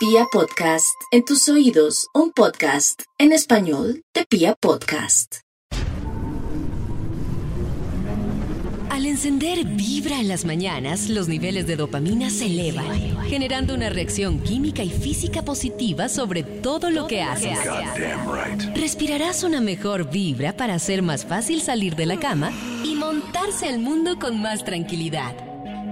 [0.00, 5.40] Pia Podcast, en tus oídos, un podcast en español de Pia Podcast.
[8.88, 14.40] Al encender Vibra en las mañanas, los niveles de dopamina se elevan, generando una reacción
[14.40, 17.58] química y física positiva sobre todo lo que haces.
[18.74, 22.52] Respirarás una mejor vibra para hacer más fácil salir de la cama
[22.86, 25.36] y montarse al mundo con más tranquilidad.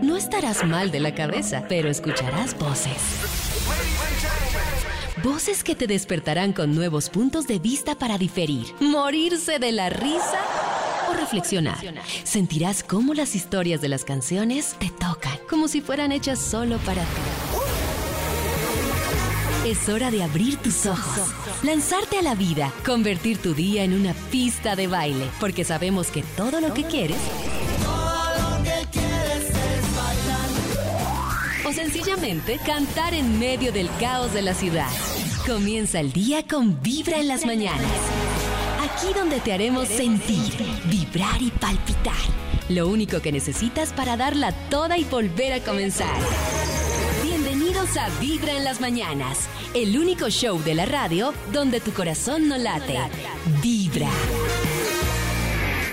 [0.00, 3.47] No estarás mal de la cabeza, pero escucharás voces.
[5.22, 10.38] Voces que te despertarán con nuevos puntos de vista para diferir, morirse de la risa
[11.10, 11.78] o reflexionar.
[12.24, 17.02] Sentirás cómo las historias de las canciones te tocan, como si fueran hechas solo para
[17.02, 17.20] ti.
[19.66, 24.14] Es hora de abrir tus ojos, lanzarte a la vida, convertir tu día en una
[24.30, 27.18] pista de baile, porque sabemos que todo lo que quieres
[31.68, 34.88] o sencillamente cantar en medio del caos de la ciudad.
[35.46, 37.90] Comienza el día con Vibra en las mañanas.
[38.80, 40.54] Aquí donde te haremos sentir,
[40.86, 42.14] vibrar y palpitar.
[42.70, 46.16] Lo único que necesitas para darla toda y volver a comenzar.
[47.22, 52.48] Bienvenidos a Vibra en las mañanas, el único show de la radio donde tu corazón
[52.48, 52.98] no late.
[53.60, 54.08] Vibra.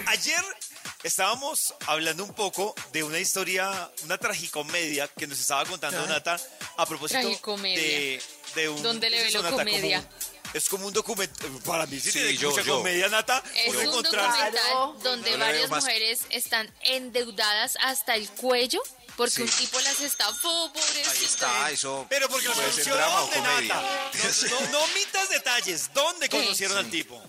[0.08, 0.65] Ayer
[1.06, 6.40] estábamos hablando un poco de una historia, una tragicomedia que nos estaba contando Nata
[6.78, 7.20] a propósito
[7.54, 8.22] de,
[8.56, 8.82] de un...
[8.82, 9.56] ¿Dónde le ¿es ve lo Nata?
[9.56, 10.02] comedia?
[10.02, 12.78] Como- es como un documento, para mí sí, Sí, tiene yo- mucha yo.
[12.78, 13.44] comedia, Nata.
[13.56, 14.96] Es un documental Claro.
[15.04, 18.82] donde veo varias mujeres están endeudadas hasta el cuello
[19.18, 19.42] porque Sí.
[19.44, 21.12] un tipo las estafó, pobrecita.
[21.12, 22.06] Ahí está, eso.
[22.10, 23.42] Pero porque la ser conoció dónde.
[23.42, 23.82] Nata.
[24.14, 25.94] No, no, no omitas detalles.
[25.94, 27.22] ¿Dónde conocieron al tipo?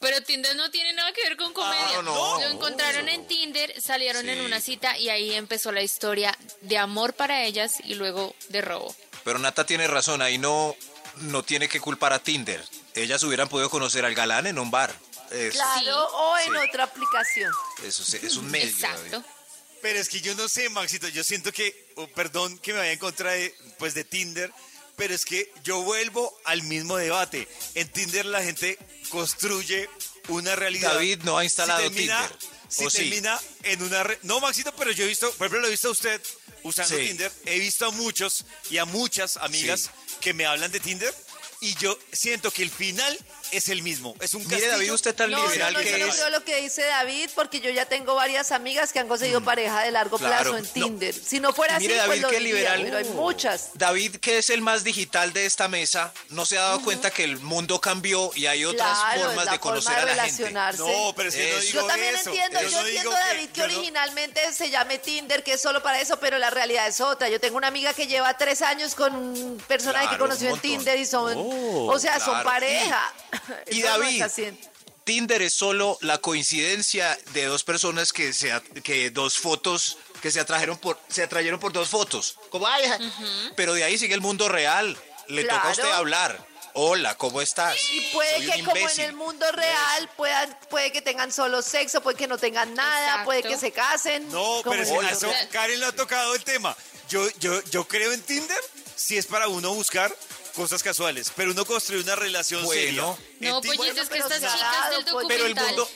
[0.00, 1.98] Pero Tinder no tiene nada que ver con comedia.
[1.98, 2.40] Ah, no.
[2.40, 7.14] Lo encontraron en Tinder, salieron en una cita y ahí empezó la historia de amor
[7.14, 8.94] para ellas y luego de robo.
[9.24, 10.76] Pero Nata tiene razón, ahí no,
[11.16, 12.62] no tiene que culpar a Tinder.
[12.94, 14.94] Ellas hubieran podido conocer al galán en un bar.
[15.32, 16.14] Es, Claro, Sí.
[16.14, 16.68] o en Sí.
[16.68, 17.52] otra aplicación.
[17.82, 18.68] eso sí, es un medio.
[18.68, 19.10] Exacto.
[19.20, 19.26] David.
[19.82, 22.92] Pero es que yo no sé, Maxito, yo siento que, oh, perdón que me vaya
[22.92, 24.50] en contra de, pues, de Tinder,
[24.96, 27.46] pero es que yo vuelvo al mismo debate.
[27.74, 28.78] En Tinder la gente
[29.10, 29.88] construye
[30.28, 30.94] una realidad.
[30.94, 34.02] David no ha instalado termina, Tinder, Si termina en una...
[34.02, 36.20] re- No, Maxito, pero yo he visto, por ejemplo, lo he visto a usted
[36.62, 37.06] usando Sí.
[37.08, 37.32] Tinder.
[37.44, 40.14] He visto a muchos y a muchas amigas Sí.
[40.20, 41.14] que me hablan de Tinder
[41.60, 43.16] y yo siento que el final
[43.52, 44.14] es el mismo.
[44.20, 44.72] Es un Mire, castillo.
[44.72, 46.14] David, usted tan No, no, liberal no, yo que no es.
[46.14, 49.82] creo lo que dice David, porque yo ya tengo varias amigas que han conseguido pareja
[49.82, 50.20] de largo Mm.
[50.20, 50.70] Claro, plazo en no.
[50.70, 51.14] Tinder.
[51.14, 52.82] Si no fuera Mire, así, pues David, lo qué diría, liberal.
[52.84, 53.70] pero hay muchas.
[53.74, 57.24] David, que es el más digital de esta mesa, no se ha dado cuenta que
[57.24, 60.36] el mundo cambió y hay otras Claro, formas de conocer forma de a la gente.
[60.44, 60.78] relacionarse.
[60.82, 62.30] No, pero es que no digo Yo también eso.
[62.30, 65.60] entiendo, yo, no entiendo, que- David, que, yo no- originalmente se llame Tinder, que es
[65.60, 67.28] solo para eso, pero la realidad es otra.
[67.28, 70.60] Yo tengo una amiga que lleva tres años con un personaje que conoció en.
[70.60, 73.12] Tinder y son, o sea, son pareja.
[73.70, 74.24] Y David.
[75.04, 78.52] Tinder es solo la coincidencia de dos personas que se
[78.82, 82.36] que dos fotos que se atrajeron por se atrayeron por dos fotos.
[82.50, 82.98] Como ay, ajá.
[83.54, 84.98] pero de ahí sigue el mundo real.
[85.28, 85.70] Le toca a Claro.
[85.72, 86.46] usted hablar.
[86.78, 87.74] Hola, ¿cómo estás?
[87.92, 92.02] Y puede Soy que como en el mundo real puedan, puede que tengan solo sexo,
[92.02, 93.24] puede que no tengan nada, Exacto.
[93.24, 94.28] puede que se casen.
[94.30, 95.30] No, pero mundo eso.
[95.52, 96.76] Karen lo ha tocado el tema.
[97.08, 98.58] Yo, yo, yo creo en Tinder
[98.94, 100.14] si es para uno buscar
[100.56, 103.16] cosas casuales, pero uno construye una relación Bueno.
[103.20, 103.50] seria.
[103.52, 105.06] No, pues es que estas chicas del pues.
[105.06, 105.90] documental Pero el mundo-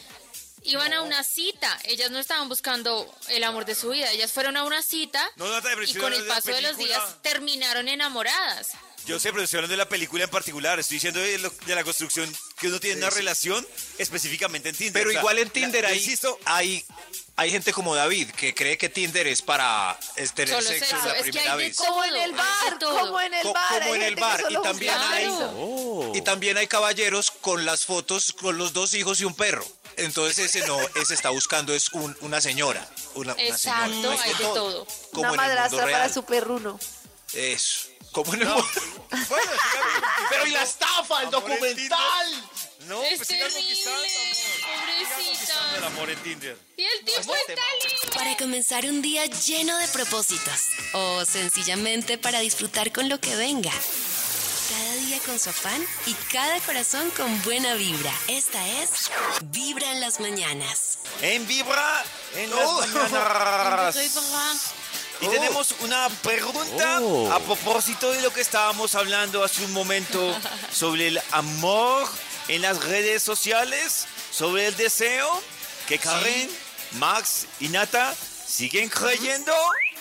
[0.63, 1.79] iban a una cita.
[1.85, 4.11] Ellas no estaban buscando el amor de su vida.
[4.13, 7.89] Ellas fueron a una cita No, no, y con el paso de los días terminaron
[7.89, 8.69] enamoradas.
[9.07, 10.79] Yo sé, pero estoy hablando de la película en particular.
[10.79, 13.67] Estoy diciendo de, lo- de la construcción que uno tiene una relación
[13.99, 14.93] específicamente en Tinder.
[14.93, 16.85] Pero O sea, igual en la- Tinder yo hay, insisto, hay
[17.37, 21.17] hay gente como David que cree que Tinder es para es tener Solo sexo la
[21.17, 21.77] Es primera vez.
[21.77, 23.81] Como en el bar, como en el Co- bar.
[23.83, 25.31] como en el bar, y también hay-.
[26.15, 29.67] Y también hay caballeros con las fotos con los dos hijos y un perro.
[29.97, 32.87] Entonces ese no, ese está buscando es un- una señora.
[33.15, 34.23] Una, una Exacto, señora.
[34.23, 34.87] hay de todo.
[35.13, 36.79] Como Una madrastra para su perruno.
[37.33, 37.89] Eso.
[38.13, 38.55] Como en el no,
[39.29, 39.53] bueno,
[40.31, 42.51] Pero y la estafa, el en documental.
[42.87, 44.11] No, Es pues sigan conquistando, el
[45.13, 45.87] pobrecita.
[45.87, 46.59] amor en Tinder.
[46.77, 48.15] Y el tipo está lindo.
[48.15, 50.61] Para comenzar un día lleno de propósitos
[50.95, 53.71] o sencillamente para disfrutar con lo que venga.
[53.71, 58.13] Cada día con su afán y cada corazón con buena vibra.
[58.29, 59.11] Esta es
[59.45, 60.99] Vibra en las mañanas.
[61.23, 62.05] En Vibra,
[62.35, 62.81] en Oh.
[62.81, 63.97] las mañanas.
[65.21, 67.31] Y tenemos una pregunta Oh.
[67.33, 70.35] a propósito de lo que estábamos hablando hace un momento
[70.73, 72.09] sobre el amor
[72.49, 75.29] en las redes sociales, sobre el deseo
[75.87, 76.51] que Karen,
[76.93, 78.15] Max y Nata
[78.47, 79.53] siguen creyendo,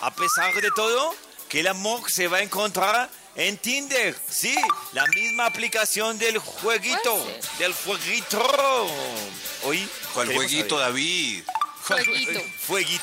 [0.02, 1.14] a pesar de todo,
[1.50, 4.56] que el amor se va a encontrar En Tinder, sí,
[4.92, 7.26] la misma aplicación del jueguito,
[7.58, 8.88] del jueguito.
[9.64, 10.88] Hoy, ¿Cuál jueguito, saber.
[10.88, 11.44] David?
[11.96, 12.42] Fueguito.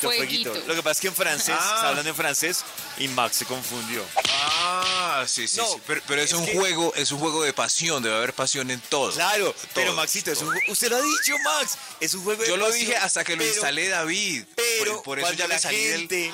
[0.08, 0.54] Fueguito.
[0.66, 1.72] Lo que pasa es que en francés, Ah.
[1.76, 2.64] está hablando en francés
[2.98, 4.04] y Max se confundió.
[4.48, 5.76] Ah, sí, sí, No, sí.
[5.86, 8.70] Pero, pero es, es un que- juego, es un juego de pasión, debe haber pasión
[8.70, 9.10] en todo.
[9.12, 12.48] Claro, pero Todo, Maxito, es un, usted lo ha dicho, Max, es un juego de
[12.48, 14.44] Yo lo dije hasta que lo pero- instalé David.
[14.54, 15.98] Pero por, por eso cuando ya la salí del...
[16.00, 16.32] gente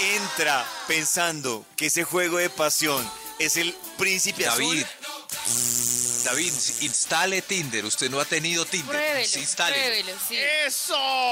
[0.00, 3.08] entra pensando que ese juego de pasión
[3.38, 7.84] es el príncipe David, azul, David, instale Tinder.
[7.84, 8.88] Usted no ha tenido Tinder.
[8.96, 9.76] Pruébelo, Sí, instale.
[9.76, 10.36] pruébelo, sí.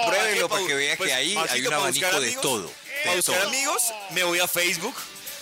[0.07, 2.73] Pruébelo ¿Para para que vea Pues, que ahí Maxito, hay un para abanico de todo.
[3.05, 3.49] Para De buscar todo.
[3.49, 4.95] amigos, me voy a Facebook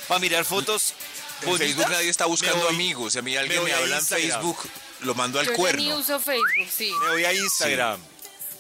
[0.07, 0.95] para mirar fotos
[1.43, 1.67] En bonitas.
[1.69, 3.13] Facebook nadie está buscando voy- amigos.
[3.13, 4.05] Si a mí alguien me habla en.
[4.07, 4.59] Facebook,
[5.01, 5.97] lo mando al Yo cuerno.
[5.97, 6.93] uso Facebook, sí.
[7.05, 8.01] Me voy a Instagram.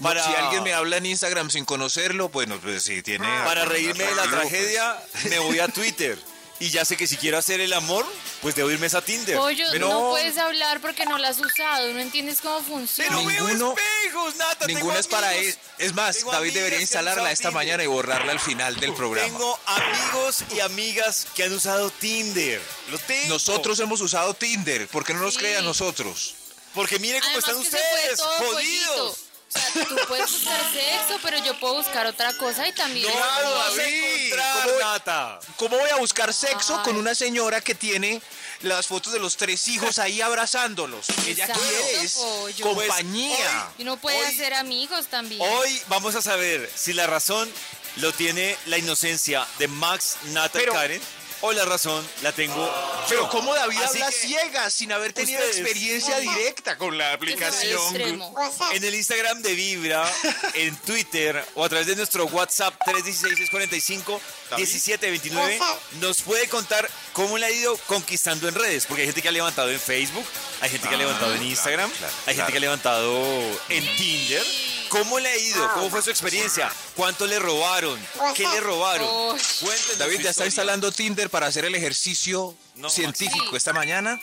[0.03, 3.27] Para, Si alguien me habla en Instagram sin conocerlo, bueno, pues sí, tiene...
[3.45, 4.31] para reírme de la pues.
[4.31, 4.97] tragedia,
[5.29, 6.17] me voy a Twitter.
[6.61, 8.05] Y ya sé que si quiero hacer el amor,
[8.43, 9.37] pues debo irme a Tinder.
[9.37, 13.11] Pollo, Pero- no puedes hablar porque no la has usado, no entiendes cómo funciona.
[13.11, 14.67] Pero Ninguno- veo espejos, Nata.
[14.67, 15.55] tengo Ninguna es para él.
[15.79, 17.55] Es más, Tengo David debería instalarla esta Tinder.
[17.55, 19.29] mañana y borrarla al final del programa.
[19.29, 22.61] Tengo amigos y amigas que han usado Tinder.
[22.91, 23.29] Lo tengo.
[23.29, 24.89] Nosotros hemos usado Tinder.
[24.89, 25.41] ¿Por qué no nos Sí.
[25.41, 26.35] cree a nosotros?
[26.75, 28.21] Porque miren cómo Además están ustedes,
[28.51, 29.17] pollito.
[29.55, 33.07] O sea, tú puedes buscar sexo, pero yo puedo buscar otra cosa y también...
[33.07, 35.41] No Claro, vas a encontrar, ¿Cómo- Nata.
[35.57, 36.83] ¿Cómo voy a buscar sexo Ay.
[36.85, 38.21] con una señora que tiene
[38.63, 41.07] las fotos de los tres hijos ahí abrazándolos?
[41.27, 42.65] Ella Exacto, quiere es pollo.
[42.75, 43.69] compañía.
[43.79, 45.41] Y uno puede Hoy- hacer amigos también.
[45.41, 47.51] Hoy vamos a saber si la razón
[47.97, 51.03] lo tiene la inocencia de Max, Nata Pero- y Karen
[51.41, 52.69] o la razón la tengo
[53.09, 53.29] Pero yo.
[53.31, 57.81] ¿cómo David Así habla que ciegas sin haber tenido ustedes- experiencia directa con la aplicación?
[57.97, 58.35] extremo.
[58.73, 60.11] En el Instagram de Vibra,
[60.55, 65.59] en Twitter o a través de nuestro WhatsApp 316-645-1729
[66.01, 68.87] nos puede contar cómo le ha ido conquistando en redes.
[68.87, 70.25] Porque hay gente que ha levantado en Facebook,
[70.61, 72.51] hay gente que ha levantado en Instagram, claro, hay gente claro.
[72.53, 73.27] que ha levantado
[73.69, 74.45] en Tinder.
[74.89, 75.73] ¿Cómo le ha ido?
[75.75, 76.73] ¿Cómo fue su experiencia?
[76.97, 77.99] ¿Cuánto le robaron?
[78.35, 79.39] ¿Qué le robaron?
[79.61, 84.19] Cuéntenos David ya está instalando Tinder para hacer el ejercicio No, científico esta mañana.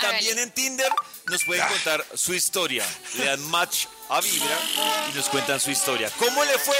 [0.00, 0.90] También en Tinder
[1.26, 2.86] nos pueden contar su historia.
[3.14, 4.58] Le dan match a Vibra
[5.10, 6.10] y nos cuentan su historia.
[6.18, 6.76] ¿Cómo le fue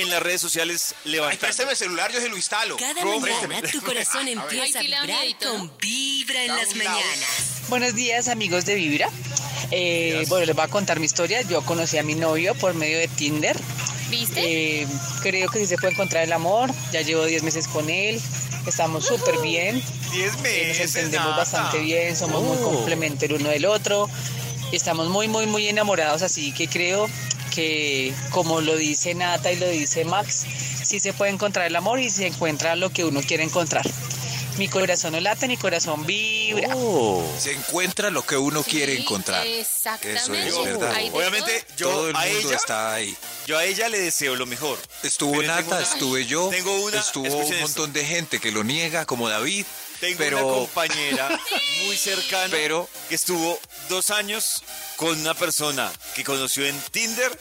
[0.00, 1.40] en las redes sociales Ay, levantando?
[1.40, 2.76] préstame el celular, yo se lo instalo.
[2.76, 7.68] Cada Ro- mañana tu corazón empieza a Ay, vibrar con Vibra en las mañanas.
[7.68, 9.08] Buenos días amigos de Vibra.
[9.70, 11.42] Eh, bueno, les voy a contar mi historia.
[11.42, 13.56] Yo conocí a mi novio por medio de Tinder.
[14.08, 14.82] ¿Viste?
[14.82, 14.86] Eh,
[15.22, 16.70] creo que sí se puede encontrar el amor.
[16.92, 18.20] Ya llevo 10 meses con él.
[18.66, 19.82] Estamos súper bien.
[20.12, 20.80] 10 Eh, nos meses.
[20.96, 21.36] entendemos Nata.
[21.38, 22.16] bastante bien.
[22.16, 22.72] Somos muy Oh.
[22.72, 24.08] complementarios uno del otro.
[24.72, 26.22] Estamos muy, muy, muy enamorados.
[26.22, 27.08] Así que creo
[27.48, 30.46] que, como lo dice Nata y lo dice Max,
[30.82, 33.84] sí se puede encontrar el amor y se encuentra lo que uno quiere encontrar.
[34.58, 36.74] Mi corazón no late, mi corazón vibra.
[37.38, 39.46] Se encuentra lo que uno quiere encontrar.
[39.46, 40.48] Exactamente.
[40.48, 40.92] Eso es verdad.
[41.12, 41.76] Obviamente, todo.
[41.76, 43.16] yo Todo el a mundo ella, está ahí.
[43.46, 44.76] yo a ella le deseo lo mejor.
[45.04, 47.60] Estuvo Nata, una- estuve yo, tengo una- estuvo un esto.
[47.62, 49.64] montón de gente que lo niega, como David,
[50.00, 51.28] Tengo pero una compañera
[51.86, 54.64] muy cercana Pero- que estuvo dos años
[54.96, 57.38] con una persona que conoció en Tinder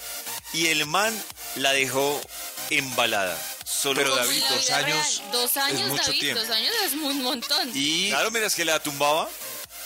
[0.54, 1.20] y el man
[1.56, 2.22] la dejó
[2.70, 3.36] embalada.
[3.70, 5.32] Solo Pero David, en dos años real.
[5.34, 6.42] Dos es mucho David, tiempo.
[6.42, 7.72] dos años es un montón.
[7.74, 9.28] y, Claro, mira, es que la tumbaba.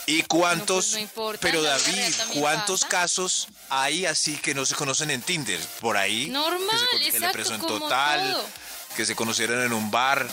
[0.06, 2.88] y cuántos, No, pues no importa, pero en David, ¿cuántos pasa.
[2.90, 5.60] casos hay así que no se conocen en Tinder?
[5.80, 6.26] Por ahí.
[6.28, 8.46] Normal, que se, le exacto, presentó como tal, todo.
[8.96, 10.26] Que se conocieron en un bar,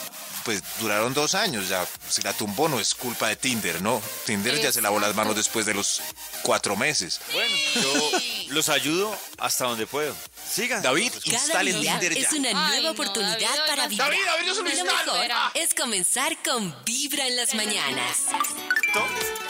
[0.45, 1.85] pues duraron dos años ya.
[2.07, 4.01] Si la tumbó no es culpa de Tinder, ¿no?
[4.25, 6.01] Tinder ya se lavó las manos después de los
[6.43, 7.19] cuatro meses.
[7.33, 8.11] Bueno, yo
[8.49, 10.15] los ayudo hasta donde puedo.
[10.51, 10.81] Sigan.
[10.81, 12.37] David, Cada instale día Tinder es ya.
[12.37, 14.09] una Ay, nueva no, oportunidad David, para vibrar.
[14.11, 15.51] David, David, yo se lo mejor Ah.
[15.53, 18.17] es comenzar con Vibra en las mañanas.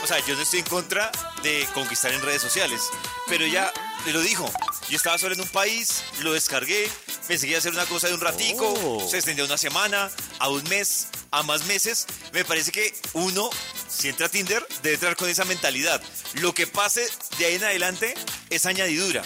[0.04, 1.12] O sea, yo no estoy en contra
[1.44, 2.90] de conquistar en redes sociales,
[3.28, 4.52] pero le lo dijo.
[4.90, 6.90] Yo estaba solo en un país, lo descargué,
[7.28, 9.08] pensé que iba a hacer una cosa de un ratico, Oh.
[9.08, 12.08] se extendió a una semana, a un mes, a más meses.
[12.34, 13.50] Me parece que uno,
[13.88, 16.02] si entra a Tinder, debe entrar con esa mentalidad.
[16.34, 18.16] Lo que pase de ahí en adelante
[18.50, 19.24] es añadidura.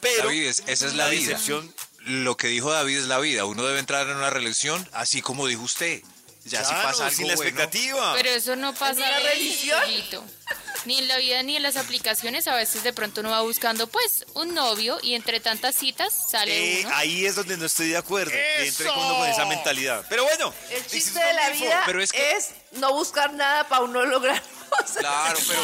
[0.00, 1.28] Pero David, es- esa es la vida.
[1.28, 1.72] decepción
[2.04, 3.44] Lo que dijo David es la vida.
[3.44, 6.02] Uno debe entrar en una relación así como dijo usted.
[6.44, 8.14] Ya si claro, pasa algo sin la bueno, expectativa.
[8.14, 9.80] Pero eso no pasa de religión?
[10.84, 12.48] Ni en la vida ni en las aplicaciones.
[12.48, 16.80] A veces de pronto uno va buscando pues un novio y entre tantas citas sale
[16.80, 16.94] Eh, uno.
[16.96, 18.32] ahí es donde no estoy de acuerdo.
[18.32, 20.04] que entre uno con esa mentalidad.
[20.08, 20.52] Pero bueno.
[20.70, 21.64] El chiste de la info.
[21.64, 22.12] vida pero es,
[22.72, 24.96] no buscar nada para uno lograr cosas.
[24.98, 25.62] Claro, pero,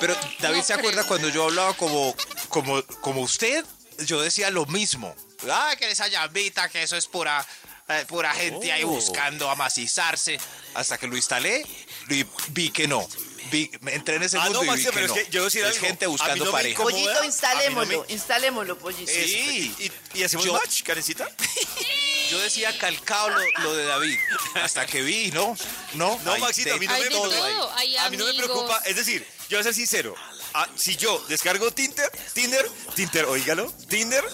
[0.00, 1.08] pero David No se acuerda creo.
[1.08, 2.14] cuando yo hablaba como,
[2.48, 3.64] como, como usted,
[4.06, 5.14] yo decía lo mismo.
[5.50, 7.44] Ah, que esa llambita, que eso es pura,
[7.88, 8.88] eh, pura gente ahí Oh.
[8.88, 10.38] buscando amacizarse.
[10.74, 11.64] Hasta que lo instalé
[12.10, 13.06] y vi que no.
[13.50, 15.14] Vi, me entré en ese Ah, mundo no, y vi Maxito, que pero no.
[15.14, 15.86] es que yo decir es algo.
[15.86, 16.70] gente buscando no pareja.
[16.72, 16.92] incomoda.
[16.92, 19.10] Pollito, no instalémoslo, me- instalémoslo, pollito.
[19.12, 19.74] Sí.
[19.78, 21.28] ¿Y, y hacemos Yo- match, Karencita?
[22.30, 24.18] Yo decía calcado lo, lo de David.
[24.54, 25.56] Hasta que vi, ¿no?
[25.94, 28.82] No, No, Maxito, a mí no me todo A mí no me preocupa.
[28.84, 30.14] Es decir, yo voy a ser sincero.
[30.54, 34.24] ah, si yo descargo Tinder, Tinder, Tinder, oígalo, Tinder,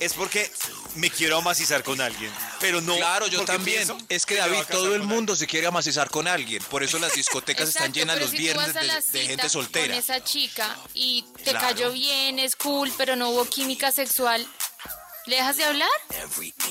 [0.00, 0.50] es porque
[0.94, 2.32] me quiero amacizar con alguien.
[2.60, 2.96] Pero no.
[2.96, 3.88] Claro, yo también.
[4.08, 6.62] Es que David, todo el mundo se quiere amacizar con alguien.
[6.64, 8.74] Por eso las discotecas están llenas los si viernes
[9.12, 9.96] de, gente Con soltera.
[9.96, 11.60] esa chica y te Claro.
[11.60, 14.46] cayó bien, es cool, pero no hubo química sexual.
[15.26, 15.90] ¿Le dejas de hablar?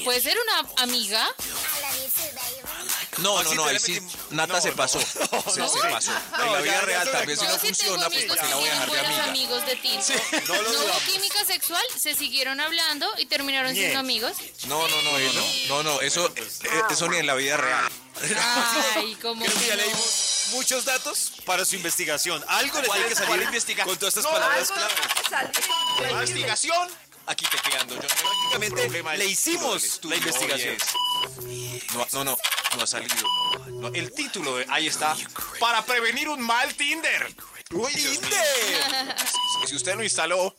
[0.04, 1.28] Puede ser una amiga.
[3.18, 5.00] No, no, no, ahí sí, Nata No, se pasó.
[5.00, 5.88] no, se, no, se sí.
[5.92, 6.12] pasó.
[6.38, 8.50] No, en la vida ya real también si no sí funciona, pues amigos que que
[8.50, 9.24] la voy a dejar de amiga.
[9.26, 9.78] amigos de.
[10.48, 14.34] No lo No hubo química sexual, se siguieron hablando y terminaron siendo amigos.
[14.68, 17.90] No, no, no, no, no, no, eso, pues, eh, eso ni en la vida real.
[18.96, 19.82] Ay, como Creo que que ya no.
[19.84, 22.44] leímos muchos datos para su investigación.
[22.48, 26.12] Algo le ¿Cuál tiene que salir investiga- con todas estas No, palabras clave.
[26.22, 26.90] investigación,
[27.28, 27.96] aquí te quedando.
[27.96, 30.78] Yo Prácticamente le hicimos la investigación.
[31.94, 32.38] No, no, no,
[32.78, 33.16] no ha salido.
[33.70, 33.88] no.
[33.90, 35.16] El título, de- ahí está.
[35.60, 37.34] Para prevenir un mal Tinder.
[37.72, 38.30] Uy, mío.
[39.68, 40.56] Si- usted lo instaló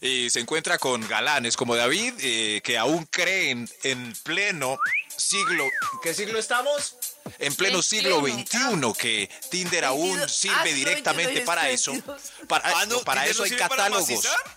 [0.00, 4.78] y se encuentra con galanes como David, eh, que aún creen en pleno
[5.16, 5.68] siglo.
[6.02, 6.96] ¿Qué siglo estamos?
[7.38, 8.20] En pleno En siglo.
[8.20, 10.32] XXI, que Tinder aún 22.
[10.32, 11.92] sirve Ah, directamente 22, para eso.
[11.92, 12.22] 22.
[12.48, 14.08] Para, Ah, no, para ¿Tinder eso no hay catálogos.
[14.24, 14.56] Para?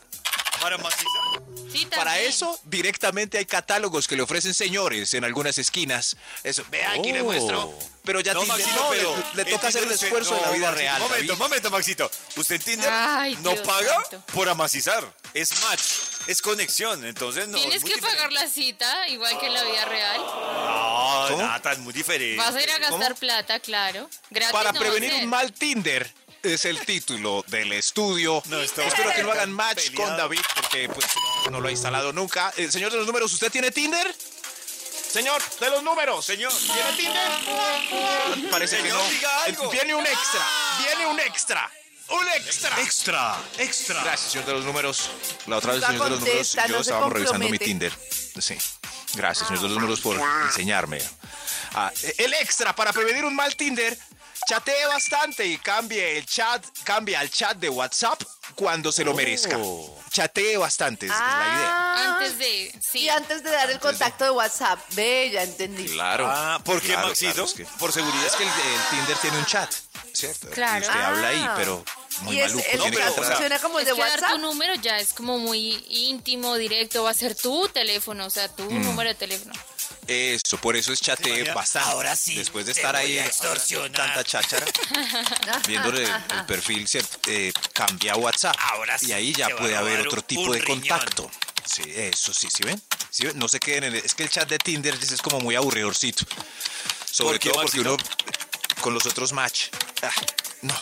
[0.66, 1.44] ¿Para macizar?
[1.72, 6.18] Sí, Para eso, directamente hay catálogos que le ofrecen señores en algunas esquinas.
[6.44, 7.26] Eso, vea, aquí le Oh.
[7.26, 7.78] muestro.
[8.04, 10.48] Pero ya Tinder Maxito, no, pero le, le toca hacer el usted- esfuerzo de la
[10.48, 11.02] no, vida Maxito, real.
[11.02, 11.40] Momento, David.
[11.40, 12.12] momento, Maxito.
[12.38, 14.24] Usted en Tinder Ay, no Dios paga santo.
[14.34, 15.14] por amacizar.
[15.36, 15.82] Es match,
[16.28, 17.06] es conexión.
[17.06, 17.58] Entonces no.
[17.60, 18.34] Tienes es que pagar diferente.
[18.46, 20.18] la cita, igual que en la vida real.
[20.18, 21.42] No, ¿Cómo?
[21.44, 22.38] Nata, es muy diferente.
[22.38, 23.16] Vas a ir a gastar ¿Cómo?
[23.20, 24.10] plata, claro.
[24.32, 26.12] Gratis Para no prevenir un mal Tinder
[26.46, 28.42] es el título del estudio.
[28.46, 30.04] No, está Espero que no hagan match peleado.
[30.10, 31.06] con David porque pues,
[31.46, 32.54] no, no lo ha instalado nunca.
[32.58, 34.16] Eh, señor de los números, ¿usted tiene Tinder?
[35.12, 38.52] Señor de los números, Señor, ¿tiene Tinder?
[38.52, 39.10] Parece Señor, que no.
[39.12, 39.64] diga algo.
[39.66, 40.48] Eh, Viene un extra,
[40.84, 41.72] viene un extra.
[42.10, 42.82] Un extra.
[42.82, 44.04] Extra, extra.
[44.04, 45.10] Gracias, señor de los números.
[45.48, 47.58] La otra vez, señor de los números, yo no estaba revisando mi.
[47.58, 47.94] Tinder.
[48.40, 48.58] Sí.
[49.14, 51.02] Gracias, señor de los números, por enseñarme.
[51.74, 53.98] Ah, el extra para prevenir un mal Tinder.
[54.48, 58.22] Chatee bastante y cambie el chat, cambia al chat de WhatsApp
[58.54, 59.58] cuando se lo merezca.
[60.12, 61.74] Chatee bastante, es, es la idea.
[61.74, 62.80] Ah, Antes de.
[62.82, 63.00] Sí.
[63.00, 64.80] Y antes de dar el contacto de WhatsApp.
[64.92, 65.86] Ve, ya entendí.
[65.90, 66.28] Claro.
[66.30, 67.34] Ah, ¿por qué, Claro, Maxito?
[67.34, 68.26] claro, es que- Por seguridad.
[68.26, 69.74] Es que el, el Tinder tiene un chat,
[70.14, 70.50] ¿cierto?
[70.52, 70.78] Claro.
[70.86, 71.54] Y usted habla ahí, Ah.
[71.58, 71.84] pero
[72.22, 72.70] muy y es, maluco.
[72.72, 74.32] el No, pero, funciona como el Es de que dar WhatsApp.
[74.32, 77.04] tu número ya es como muy íntimo, directo.
[77.04, 78.84] Va a ser tu teléfono, o sea, tu Mm.
[78.84, 79.54] número de teléfono.
[80.08, 81.54] Eso, por eso es imagina?
[81.54, 81.90] bastante.
[81.90, 83.92] Ahora sí, Después de estar ahí extorsionar.
[83.92, 84.66] tanta cháchara,
[85.68, 87.18] viéndole el, perfil, ¿cierto?
[87.28, 88.56] Eh, cambia a WhatsApp.
[88.60, 90.80] Ahora sí y ahí ya puede haber otro tipo de riñón.
[91.00, 91.32] contacto.
[91.66, 92.80] Sí, eso sí, ¿sí ven?
[93.10, 93.38] ¿Sí ven?
[93.40, 96.26] No se queden en el- Es que el chat de Tinder es como muy aburridorcito.
[97.10, 97.94] Sobre ¿Por qué, todo porque Maxito?
[97.96, 99.70] uno con los otros match.
[100.04, 100.12] Ah,
[100.62, 100.76] no.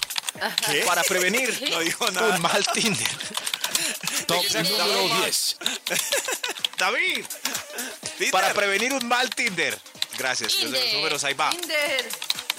[0.66, 0.84] ¿Qué?
[0.86, 2.36] Para prevenir No dijo nada.
[2.36, 3.08] un mal Tinder.
[4.26, 5.58] Top número 10.
[6.78, 7.26] David.
[8.32, 9.78] Para prevenir un mal Tinder.
[10.18, 11.50] Gracias, los números, ahí va.
[11.52, 12.10] Tinder.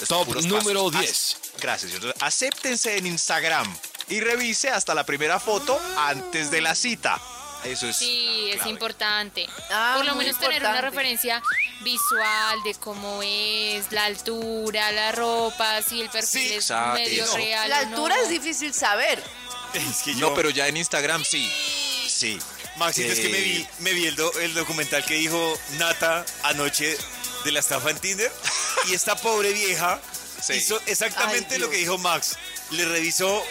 [0.08, 1.00] Top número pasos.
[1.00, 1.36] 10.
[1.56, 1.92] Ac- Gracias.
[2.20, 3.76] Acéptense en Instagram
[4.08, 7.20] y revise hasta la primera foto antes de la cita.
[7.64, 7.96] Eso es.
[7.96, 8.70] Sí, es clave.
[8.70, 9.48] importante.
[9.70, 11.42] Ah, Por lo menos tener una referencia
[11.80, 16.94] visual de cómo es, la altura, la ropa, si el perfil Sí, es exacto.
[16.94, 17.36] medio Eso.
[17.36, 17.68] real.
[17.70, 18.22] La altura no.
[18.22, 19.22] es difícil saber.
[19.74, 21.50] Es que yo, No, pero ya en Instagram sí.
[22.08, 22.38] Sí.
[22.76, 26.24] Maxito, es que me vi, Eh, me vi el, do- el documental que dijo Nata
[26.42, 26.96] anoche
[27.44, 28.32] de la estafa en Tinder.
[28.88, 30.00] Y esta pobre vieja
[30.42, 30.54] Sí.
[30.54, 32.36] hizo exactamente Ay, lo que dijo Max.
[32.70, 33.42] Le revisó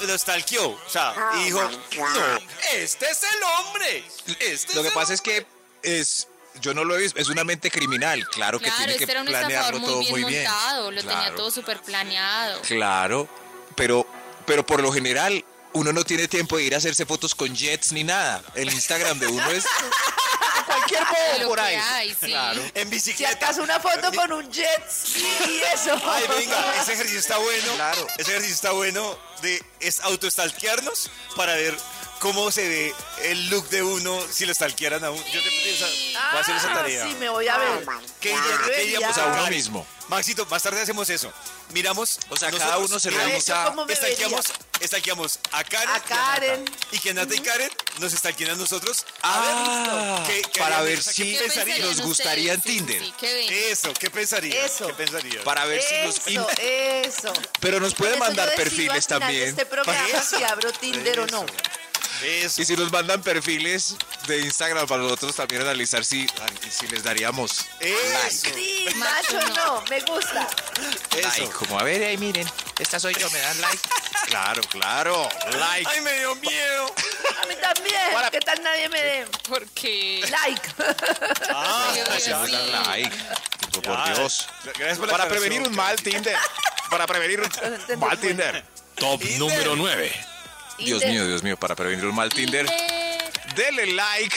[0.00, 0.68] lo stalkeó.
[0.68, 2.38] O sea, y dijo, no,
[2.74, 4.04] este es el hombre.
[4.40, 5.46] Este Lo es que pasa es que
[5.82, 6.28] es.
[6.60, 8.26] Yo no lo he visto, es una mente criminal.
[8.28, 10.44] Claro que tiene que este era un estafador planearlo todo muy bien muy bien.
[10.44, 12.60] montado, lo tenía todo súper planeado.
[12.62, 13.28] Claro,
[13.76, 14.06] pero,
[14.46, 17.92] pero por lo general uno no tiene tiempo de ir a hacerse fotos con jets
[17.92, 18.42] ni nada.
[18.54, 19.64] El Instagram de uno es
[20.98, 21.76] cualquier bobo por ahí.
[21.76, 22.26] hay, sí.
[22.26, 22.62] Claro.
[22.74, 23.32] En Si bicicleta.
[23.32, 26.00] acaso una foto con un jet ski y eso.
[26.04, 27.72] Ay, venga, ese ejercicio está bueno.
[27.74, 28.06] Claro.
[28.18, 31.76] Ese ejercicio está bueno de es autostalkearnos para ver
[32.20, 35.24] cómo se ve el look de uno si lo stalkearan a uno.
[35.32, 37.04] Yo te esa, voy a hacer esa Ah, tarea.
[37.06, 37.86] Sí, me voy a ver.
[38.20, 39.86] ¿Qué, diría- qué diríamos a uno mismo.
[40.08, 41.32] Maxito, más tarde hacemos eso.
[41.70, 42.18] Miramos.
[42.30, 43.62] O sea, nosotros, cada uno se A ver, revisa.
[43.64, 44.44] ¿yo cómo me Stalkeamos,
[44.84, 45.88] stalkeamos a Karen.
[45.88, 46.00] A.
[46.00, 46.64] Karen.
[46.90, 49.06] Y que Nata y Karen nos stalkean a nosotros.
[49.22, 51.66] Ah, A ver, ¿qué- qué para ver si ¿qué ¿Qué pensarían?
[51.76, 53.00] pensarían nos gustaría en Tinder.
[53.04, 53.46] sí, ¿qué ven?
[53.70, 54.64] Eso, ¿qué pensarían?
[54.66, 54.88] Eso.
[54.88, 55.44] ¿Qué pensarían?
[55.44, 56.16] Para ver si nos...
[56.26, 57.32] Eso, eso.
[57.60, 59.50] Pero nos puede mandar perfiles también.
[59.50, 61.46] Este programa si abro Tinder o no.
[62.22, 62.60] Eso.
[62.60, 63.96] Y si nos mandan perfiles
[64.26, 66.26] de Instagram para nosotros también analizar si,
[66.70, 68.48] si les daríamos Eso.
[68.54, 70.46] Sí, macho no, me gusta.
[71.22, 71.50] like.
[71.50, 72.48] Como a ver, ahí miren,
[72.78, 73.78] esta soy yo, me dan like.
[74.26, 75.88] Claro, claro, like.
[75.90, 76.94] Ay, me dio miedo.
[77.42, 78.12] A mí también.
[78.12, 80.68] Para- ¿Qué tal nadie me dé Porque like?
[81.48, 81.92] Ah,
[82.86, 83.10] like.
[83.72, 84.46] Tipo, por Dios.
[84.64, 86.36] Gracias por la Para prevenir un mal Tinder.
[86.90, 88.64] Para prevenir un mal Tinder.
[88.96, 90.26] Top número 9.
[90.84, 92.66] Dios mío, Dios mío, para prevenir un mal Tinder.
[93.54, 94.36] Dele like.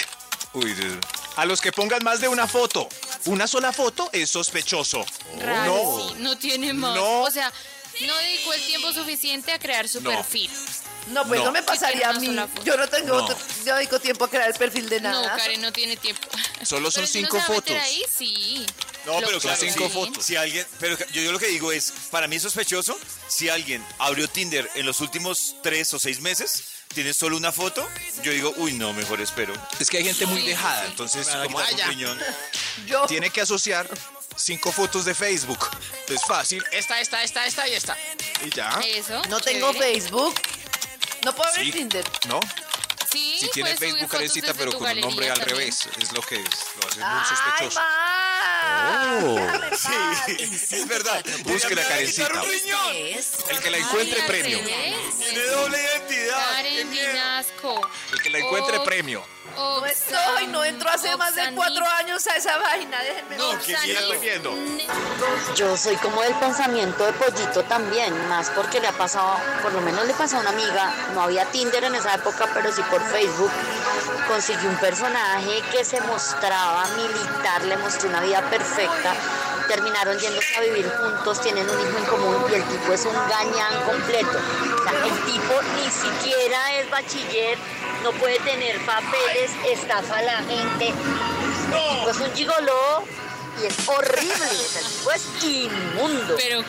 [0.54, 0.98] Uy, Dios.
[1.36, 2.88] A los que pongan más de una foto.
[3.26, 5.06] Una sola foto es sospechoso.
[5.40, 6.10] Raro, No.
[6.10, 6.96] sí, no tiene más.
[6.96, 7.22] No.
[7.22, 7.52] O sea,
[8.02, 10.12] no dedicó el tiempo suficiente a crear su No.
[10.12, 10.50] perfil.
[11.08, 11.52] No, pues no, No.
[11.52, 12.36] me pasaría a Sí, mí.
[12.64, 13.24] Yo no tengo, No.
[13.26, 15.36] otro- yo dedico tiempo a crear el perfil de No, nada.
[15.38, 16.28] Karen no tiene tiempo.
[16.64, 17.76] Solo son Pero si cinco meter fotos.
[17.78, 18.66] ahí, sí.
[19.06, 19.70] No, pero que claro, sí.
[19.70, 20.24] cinco fotos.
[20.26, 23.86] Si alguien, pero yo, yo lo que digo es, para mí es sospechoso si alguien
[24.00, 27.86] abrió Tinder en los últimos tres o seis meses, tiene solo una foto,
[28.22, 29.54] yo digo, uy, no, mejor espero.
[29.80, 30.88] Es que hay gente muy Sí, dejada, sí.
[30.92, 31.88] entonces como, "Ah, ya".
[31.88, 32.18] riñón.
[32.86, 33.90] Yo, tiene que asociar
[34.38, 35.68] cinco fotos de Facebook.
[36.08, 36.64] Es fácil.
[36.72, 37.98] Esta, esta, esta, esta y esta.
[38.46, 38.80] Y ya.
[38.86, 39.22] Eso.
[39.30, 39.74] no tengo.
[39.74, 40.34] Facebook.
[41.26, 41.72] No puedo abrir Sí.
[41.80, 42.06] Tinder.
[42.28, 42.40] ¿No?
[43.12, 45.88] Sí, Si tiene Facebook, desde pero con un nombre al revés.
[46.00, 46.50] Es lo que es.
[46.82, 47.80] Lo hace muy sospechoso.
[49.26, 49.36] Oh.
[49.70, 50.28] paz.
[50.28, 51.24] Es verdad.
[51.46, 52.42] Busque la Me van a quitar Karencita.
[52.42, 52.96] un riñón.
[53.20, 54.60] Es El que la encuentre, Ay, premio.
[54.60, 56.50] Tiene doble identidad.
[56.52, 56.90] Karen.
[56.92, 57.82] Vinasco.
[58.12, 59.34] El que la encuentre, Oh, premio.
[59.56, 62.98] No estoy, no entro hace más de cuatro años a esa vaina.
[63.04, 63.52] Déjenme No.
[63.54, 64.56] Estoy viendo.
[65.56, 69.82] Yo soy como del pensamiento de pollito también, más porque le ha pasado, por lo
[69.82, 73.02] menos le pasó a una amiga, no había Tinder en esa época, pero sí por
[73.12, 73.52] Facebook,
[74.28, 79.16] consiguió un personaje que se mostraba militar, le mostró una vida perfecta,
[79.68, 83.14] terminaron yéndose a vivir juntos, tienen un hijo en común y el tipo es un
[83.14, 84.38] gañán completo.
[84.38, 87.58] O sea, el tipo ni siquiera es bachiller,
[88.04, 90.90] no puede tener papeles, estafa a la gente.
[90.90, 93.04] El tipo es un gigoló
[93.62, 96.36] y es horrible, el tipo es inmundo.
[96.38, 96.64] Pero,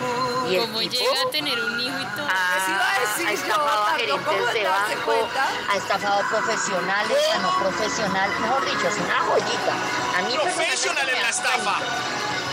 [0.48, 0.92] ¿Y el ¿cómo tipo?
[0.94, 2.26] llega a tener un hijo y todo?
[2.28, 5.28] Ah, ha estafado a como gerentes de banco,
[5.70, 9.74] ha estafado a profesionales, a no profesional, mejor dicho, es una joyita.
[10.18, 11.78] A mí Profesional en la estafa.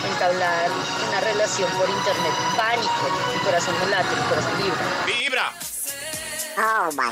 [0.03, 0.71] Entablar
[1.07, 2.91] una relación por internet, pánico,
[3.33, 5.05] mi corazón no late, mi corazón vibra.
[5.05, 5.53] Vibra.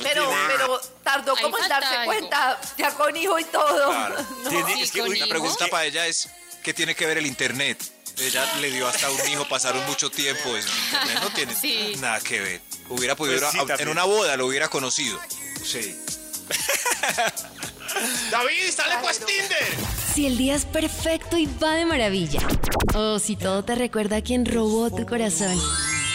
[0.03, 2.05] Pero, pero tardó Ahí como en darse algo.
[2.11, 3.89] cuenta, ya con hijo y todo.
[3.89, 4.15] Claro.
[4.43, 4.49] No.
[4.49, 5.29] Tiene- Sí, es que, con uy, La hijo.
[5.29, 6.27] pregunta para ella es,
[6.63, 7.77] ¿qué tiene que ver el internet?
[8.17, 10.55] Ella le dio hasta un hijo, pasaron mucho tiempo.
[10.57, 11.93] es- el internet no tiene Sí.
[11.99, 12.61] nada que ver.
[12.89, 15.19] Hubiera podido, Pues sí, a- en una boda lo hubiera conocido.
[15.63, 15.95] Sí.
[18.31, 19.67] David, sale pues Tinder.
[20.13, 22.39] Si el día es perfecto y va de maravilla.
[22.95, 25.59] O si todo te recuerda a quien robó tu corazón.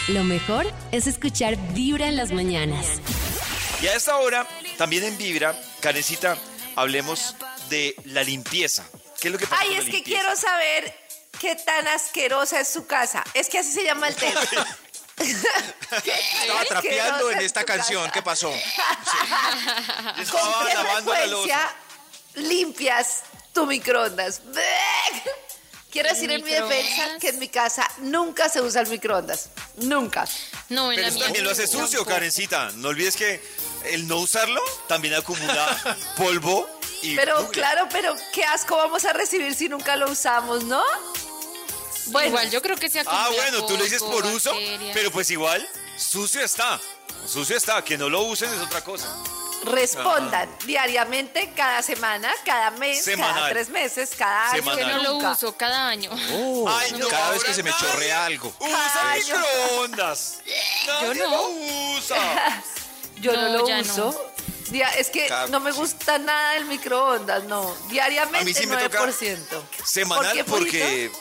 [0.09, 2.85] Lo mejor es escuchar Vibra en las mañanas.
[3.81, 6.37] Y a esta hora, también en Vibra, Karencita,
[6.75, 7.35] hablemos
[7.69, 8.85] de la limpieza.
[9.19, 11.05] ¿Qué es lo que pasa Ay, con es la que quiero saber
[11.39, 13.23] qué tan asquerosa es su casa.
[13.33, 14.41] Es que así se llama el tema.
[15.17, 18.09] Estaba trapeando en esta canción.
[18.11, 18.51] ¿Qué pasó?
[20.17, 21.75] Yo ¿Con qué la frecuencia
[22.35, 23.23] limpias
[23.53, 24.41] tu microondas?
[25.89, 29.49] Quiero ¿El decir en mi defensa que en mi casa nunca se usa el microondas.
[29.77, 30.27] Nunca.
[30.67, 32.71] No, en Pero la eso mía también lo hace sucio, Karencita.
[32.75, 33.41] No olvides que
[33.85, 36.67] el no usarlo también acumula polvo
[37.11, 40.81] y Pero claro, pero qué asco vamos a recibir si nunca lo usamos, ¿no?
[42.07, 44.53] Bueno, Igual yo creo que se acumula Ah, bueno, tú lo dices por uso,
[44.93, 46.79] pero pues igual, sucio está.
[47.27, 49.07] Sucio está, que no lo usen es otra cosa.
[49.63, 54.57] respondan diariamente, cada semana, cada mes, cada tres meses, cada año.
[54.57, 54.77] Semanal.
[54.85, 55.31] Que no lo nunca.
[55.31, 56.11] uso cada año.
[56.67, 58.53] Ay, no, Cada vez que se me chorrea algo.
[58.59, 60.39] Usa microondas.
[60.85, 61.29] Nadie no.
[61.31, 61.49] lo
[61.97, 62.63] usa.
[63.17, 64.05] Yo no, No, lo uso.
[64.11, 64.34] no.
[64.69, 67.75] Dia- es que Cada- no me gusta nada el microondas, no.
[67.89, 69.63] Diariamente A mí sí me toca 9%.
[69.85, 71.11] Semanal ¿Por qué, porque...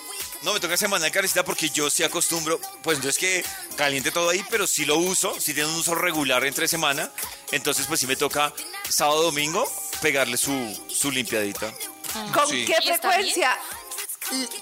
[0.43, 3.43] No, me toca semanal, Karencita, porque yo sí acostumbro, pues no es que
[3.77, 7.11] caliente todo ahí, pero sí lo uso, sí tiene un uso regular entre semana,
[7.51, 8.53] entonces pues sí me toca
[8.89, 9.67] sábado, domingo,
[10.03, 10.53] pegarle su,
[10.89, 11.73] su limpiadita.
[12.35, 12.65] ¿Con Sí.
[12.67, 13.59] qué ¿Y está frecuencia?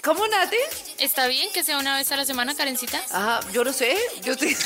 [0.02, 0.56] ¿Cómo, Nati?
[0.98, 3.00] ¿Está bien que sea una vez a la semana, Karencita?
[3.10, 3.96] Ajá, yo no sé.
[4.22, 4.56] Yo te...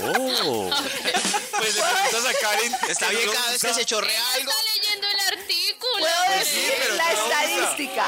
[0.00, 0.70] Oh.
[1.56, 2.76] Pues le preguntas a Karen.
[2.88, 4.50] Está bien cada vez que se chorrea algo.
[4.50, 5.98] Está leyendo el artículo.
[5.98, 8.04] Puedo sí, decir pero la estadística.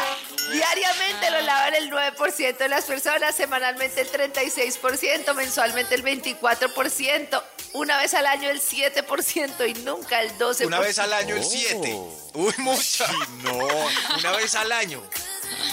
[0.53, 7.99] Diariamente lo lavan el 9% de las personas, semanalmente el 36%, mensualmente el 24%, una
[7.99, 10.67] vez al año el 7% y nunca el 12%.
[10.67, 11.99] Una vez al año el 7.
[12.35, 13.07] Uy, mucha.
[13.43, 15.03] No, Una vez al año.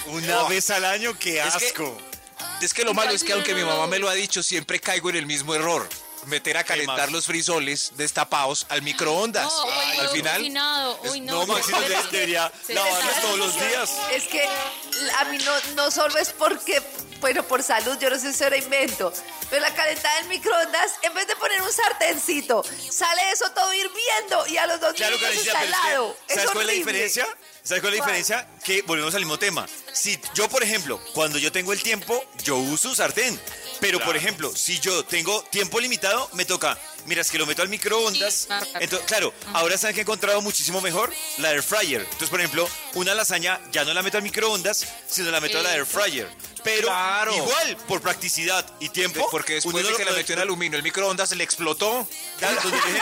[0.08, 0.48] Una No.
[0.48, 1.98] vez al año, qué Es que- asco.
[2.62, 5.10] Es que lo malo es que aunque mi mamá me lo ha dicho, siempre caigo
[5.10, 5.88] en el mismo error.
[6.28, 9.44] Meter a calentar los frisoles destapados al microondas.
[9.44, 9.64] No,
[10.00, 11.00] al final, cocinado.
[11.12, 11.46] Uy, no.
[11.46, 13.92] No, Maxito, debería les- todos los días.
[14.14, 14.46] Es que
[15.20, 16.82] a mí no, no solo es porque,
[17.24, 19.14] bueno, por salud, yo no sé si era invento,
[19.50, 24.46] pero la calentada en microondas, en vez de poner un sartencito, sale eso todo hirviendo
[24.48, 26.18] y a los dos Claro, minutos está helado.
[26.28, 27.28] Es ¿sabes cuál es la diferencia?
[27.64, 28.48] ¿Sabes cuál es la diferencia?
[28.66, 29.66] Que volvemos al mismo tema.
[29.94, 33.40] Si yo, por ejemplo, cuando yo tengo el tiempo, yo uso sartén.
[33.84, 37.62] Pero, por ejemplo, si yo tengo tiempo limitado, me toca, mira, es que lo meto
[37.62, 38.34] al microondas.
[38.34, 38.66] Sí, claro.
[38.80, 42.00] Entonces, claro, ahora saben que he encontrado muchísimo mejor la air fryer.
[42.02, 45.62] Entonces, por ejemplo, una lasaña ya no la meto al microondas, sino la meto a
[45.64, 46.30] la air fryer.
[46.64, 47.36] Pero Claro.
[47.36, 50.78] igual, por practicidad y tiempo, porque después uno de lo- que la metió en aluminio,
[50.78, 52.08] el microondas se le explotó.
[52.40, 53.02] Donde lo dejé,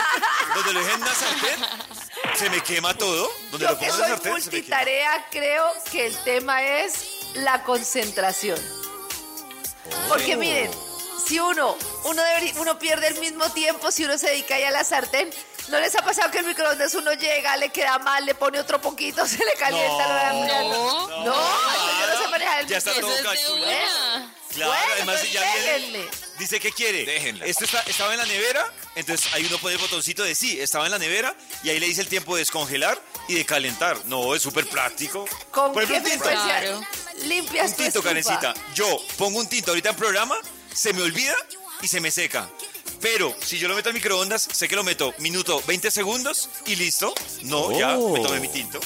[0.56, 1.64] donde lo dejé en una sartén,
[2.36, 3.30] se me quema todo.
[3.52, 4.76] Donde Yo lo que pongo en la soy sartén, se me quema.
[4.76, 6.92] multitarea, creo que el tema es
[7.34, 8.81] la concentración.
[10.08, 10.70] Porque miren,
[11.26, 14.70] si uno, uno, debería- uno pierde el mismo tiempo si uno se dedica ahí a
[14.70, 15.30] la sartén,
[15.68, 18.80] ¿no les ha pasado que el microondas uno llega, le queda mal, le pone otro
[18.80, 20.32] poquito, se le calienta?
[20.32, 24.30] No, no, no, yo no sé manejar el Ya está todo calculado.
[24.52, 25.66] Claro, Bueno, además ya viene.
[25.72, 26.08] déjenle.
[26.38, 27.06] Dice que quiere.
[27.06, 27.46] Déjenla.
[27.46, 30.84] Esto está- estaba en la nevera, entonces ahí uno pone el botoncito de sí, estaba
[30.84, 33.96] en la nevera y ahí le dice el tiempo de descongelar y de calentar.
[34.04, 35.24] No, es súper práctico.
[35.50, 36.82] ¿Con Por qué ejemplo, frecuencia Claro.
[37.24, 38.02] Limpias Un tu tinto?
[38.02, 38.54] Karencita.
[38.74, 40.36] Yo pongo un tinto ahorita en programa,
[40.74, 41.34] se me olvida
[41.80, 42.48] y se me seca.
[43.00, 46.76] Pero si yo lo meto al microondas, sé que lo meto minuto 20 segundos y
[46.76, 47.12] listo.
[47.42, 48.12] No, ya Oh.
[48.12, 48.80] me tomé mi tinto.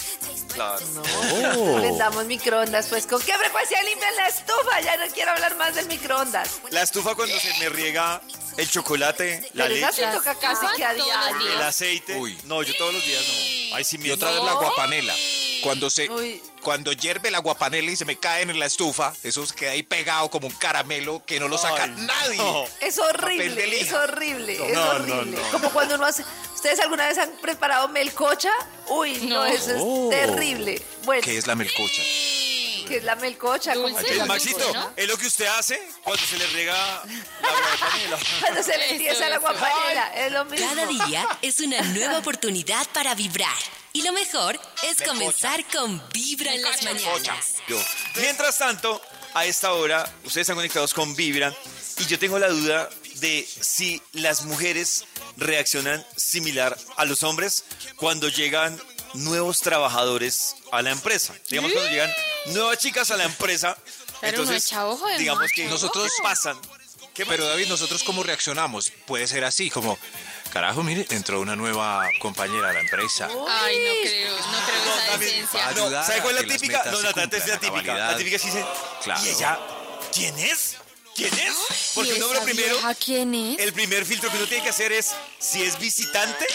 [0.54, 0.80] Claro.
[0.94, 4.80] No, les damos microondas, pues ¿con qué frecuencia limpian la estufa?
[4.80, 6.48] Ya no quiero hablar más del microondas.
[6.70, 8.22] La estufa cuando se me riega
[8.56, 11.52] el chocolate, la Pero esa leche, sí toca casi que a diario.
[11.52, 12.16] el aceite.
[12.16, 12.38] Uy.
[12.44, 13.22] No, yo todos los días
[13.70, 13.76] no.
[13.76, 15.14] Ay, sí, Y mi otra vez la guapanela.
[15.66, 16.42] Cuando se Uy.
[16.62, 19.82] cuando hierve la guapanela y se me caen en la estufa, eso se queda ahí
[19.82, 22.36] pegado como un caramelo que no lo saca Ay, nadie.
[22.38, 22.64] no.
[22.80, 25.38] Es horrible, es horrible, es No, no, horrible.
[25.40, 25.50] no.
[25.50, 26.24] Como cuando uno hace...
[26.54, 28.50] ¿Ustedes alguna vez han preparado melcocha?
[28.88, 29.44] Uy, no, No.
[29.46, 30.08] eso es Oh.
[30.10, 30.80] terrible.
[31.04, 32.02] Bueno, ¿Qué es la melcocha?
[32.88, 33.74] ¿qué es la melcocha?
[33.74, 34.04] Como Dulce.
[34.06, 34.92] que Maxito, melcocha, ¿no?
[34.94, 36.72] es lo que usted hace cuando se le rega
[37.42, 38.18] la guapanela.
[38.40, 40.68] Cuando se le empieza la guapanela, es lo mismo.
[40.68, 43.56] Cada día es una nueva oportunidad para vibrar.
[43.96, 47.54] Y lo mejor es comenzar con Vibra en las mañanas.
[47.66, 47.82] Yo.
[48.16, 49.00] Mientras tanto,
[49.32, 51.56] a esta hora, ustedes están conectados con Vibra
[51.98, 55.06] y yo tengo la duda de si las mujeres
[55.38, 57.64] reaccionan similar a los hombres
[57.96, 58.78] cuando llegan
[59.14, 61.32] nuevos trabajadores a la empresa.
[61.48, 62.12] Digamos, cuando llegan
[62.48, 63.78] nuevas chicas a la empresa,
[64.20, 66.60] Pero entonces, echa ojo de digamos que Nosotros- pasan.
[67.14, 68.92] Pero David, nosotros cómo reaccionamos?
[69.06, 69.98] Puede ser así, como,
[70.48, 73.28] carajo, mire, entró una nueva compañera a la empresa.
[73.48, 75.68] Ay, no creo, no creo esa también- decencia.
[75.68, 76.84] Ay, No, ayudar ¿sabe a cuál es que la típica?
[76.84, 77.94] No, la, la, la típica.
[77.96, 78.64] La típica sí dice,
[79.02, 79.20] Claro.
[79.24, 79.58] ¿y ella
[80.12, 80.75] quién es?
[81.16, 81.54] ¿Quién es?
[81.94, 83.58] Porque ¿Y uno lo esa primero, vieja quién es?
[83.58, 86.46] el primer filtro que uno tiene que hacer es si es visitante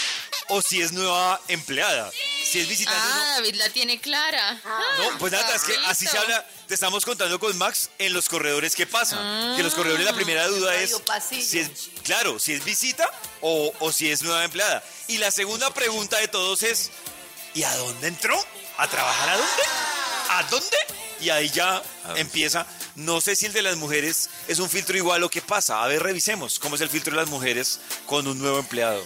[0.48, 2.10] o si es nueva empleada.
[2.44, 4.60] Si es visitante, Ah, David la tiene clara.
[4.98, 6.46] no, pues nada, es que así se habla.
[6.68, 9.54] Te estamos contando con Max en los corredores qué pasa.
[9.56, 11.42] Que los corredores la primera duda es pasillo.
[11.46, 11.70] si es,
[12.04, 14.82] claro, si es visita o, o si es nueva empleada.
[15.08, 16.90] Y la segunda pregunta de todos es,
[17.54, 18.38] ¿y a dónde entró?
[18.76, 19.62] ¿A trabajar a dónde?
[20.28, 20.76] ¿A dónde?
[21.20, 21.82] Y ahí ya
[22.16, 22.66] empieza.
[22.96, 25.82] No sé si el de las mujeres es un filtro igual o qué pasa.
[25.82, 29.02] A ver, revisemos cómo es el filtro de las mujeres con un nuevo empleado.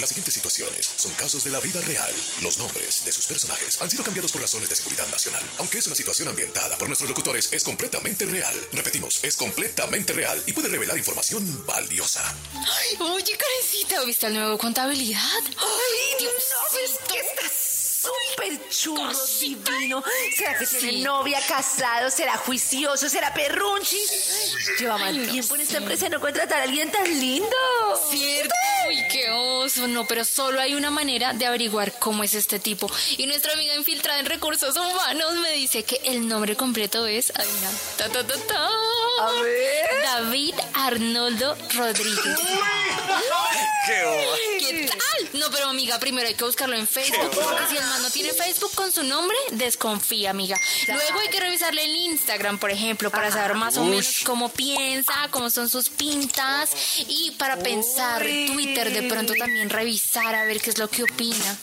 [0.00, 2.10] Las siguientes situaciones son casos de la vida real.
[2.42, 5.42] Los nombres de sus personajes han sido cambiados por razones de seguridad nacional.
[5.58, 8.54] Aunque es una situación ambientada por nuestros locutores, es completamente real.
[8.72, 12.22] Repetimos, es completamente real y puede revelar información valiosa.
[12.98, 15.42] Oye, Karencita, ¿viste el nuevo contabilidad?
[15.46, 16.30] Ay, no,
[16.78, 17.69] es que está
[18.00, 20.02] súper churro, divino.
[20.36, 21.00] ¿Será que tiene Sí.
[21.02, 22.10] novia, casado?
[22.10, 23.08] ¿Será juicioso?
[23.08, 23.98] ¿Será perrunchi?
[24.78, 27.48] Lleva mal Ay, no tiempo en esta empresa no contratar a alguien tan lindo.
[28.10, 28.54] ¿Cierto?
[28.88, 29.86] Uy, qué oso.
[29.88, 32.90] No, pero solo hay una manera de averiguar cómo es este tipo.
[33.18, 37.30] Y nuestra amiga infiltrada en recursos humanos me dice que el nombre completo es.
[37.34, 37.70] Adivina.
[37.98, 38.68] Ta, ta, ta, ta.
[39.20, 40.02] A ver.
[40.02, 42.38] David Arnoldo Rodríguez.
[43.86, 44.26] Qué.
[44.58, 45.19] ¿Qué tal?
[45.34, 47.30] No, pero amiga, primero hay que buscarlo en Facebook.
[47.30, 50.56] Porque si el man no tiene Facebook con su nombre, desconfía, amiga.
[50.88, 55.28] Luego hay que revisarle el Instagram, por ejemplo, para saber más o menos cómo piensa,
[55.30, 56.70] cómo son sus pintas.
[57.08, 61.58] Y para pensar, Twitter de pronto también revisar a ver qué es lo que opina.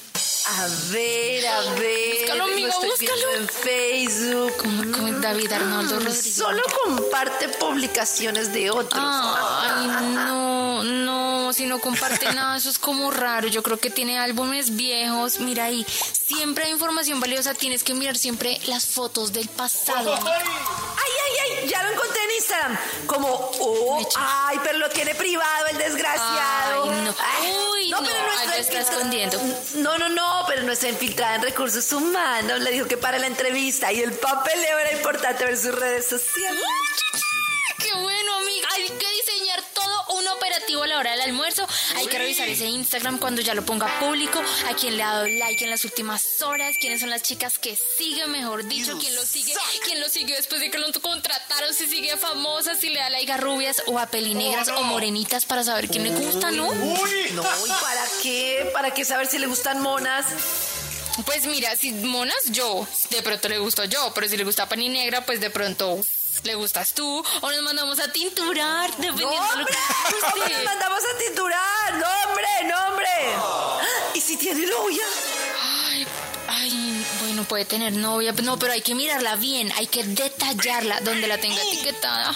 [0.50, 2.20] A ver, a ver.
[2.20, 3.32] Búscalo, amiga, búscalo.
[3.38, 4.54] en Facebook.
[4.58, 6.36] Como con David Arnoldo Rodríguez.
[6.36, 9.04] Solo comparte publicaciones de otros.
[9.04, 13.48] Ay, no, no, si no comparte nada, eso es como raro.
[13.48, 15.40] Yo creo que tiene álbumes viejos.
[15.40, 17.54] Mira ahí, siempre hay información valiosa.
[17.54, 20.14] Tienes que mirar siempre las fotos del pasado.
[20.14, 22.78] Ay, ay, ay, ya lo encontré en Instagram.
[23.06, 26.92] Como, oh, ay, pero lo tiene privado el desgraciado.
[26.92, 27.72] Ay, no.
[27.72, 29.40] Uy, no, algo está escondiendo.
[29.76, 33.92] No, no, no, pero nuestra infiltrada en recursos humanos le dijo que para la entrevista
[33.92, 36.62] y el papeleo era importante ver sus redes sociales.
[37.80, 38.68] Qué bueno, amiga.
[38.78, 39.17] Diseñar todo
[40.76, 41.66] a la hora del almuerzo.
[41.96, 44.42] Hay que revisar ese Instagram cuando ya lo ponga público.
[44.70, 46.76] A quién le ha dado like en las últimas horas.
[46.80, 48.98] Quiénes son las chicas que siguen, mejor dicho.
[49.00, 49.54] Quién lo sigue.
[49.86, 51.74] Quién lo siguió después de que lo contrataron.
[51.74, 55.64] Si sigue famosa, si le da like a rubias o a pelinegras o morenitas para
[55.64, 56.74] saber quién le gusta, ¿no?
[56.74, 58.70] No, ¿y para qué?
[58.74, 60.26] ¿Para qué saber si le gustan monas?
[61.26, 64.90] Pues mira, si monas, yo, de pronto le gusto yo, pero si le gusta pani
[64.90, 66.00] negra, pues de pronto
[66.44, 69.74] le gustas tú, o nos mandamos a tinturar, dependiendo de lo ¡Hombre!
[69.74, 71.94] le ¿Cómo nos mandamos a tinturar?
[71.96, 73.08] ¡No, hombre, no, hombre!
[74.14, 75.04] ¿Y si tiene novia?
[75.62, 76.08] Ay,
[76.48, 81.28] ay, bueno, puede tener novia, no, pero hay que mirarla bien, hay que detallarla donde
[81.28, 82.36] la tenga etiquetada.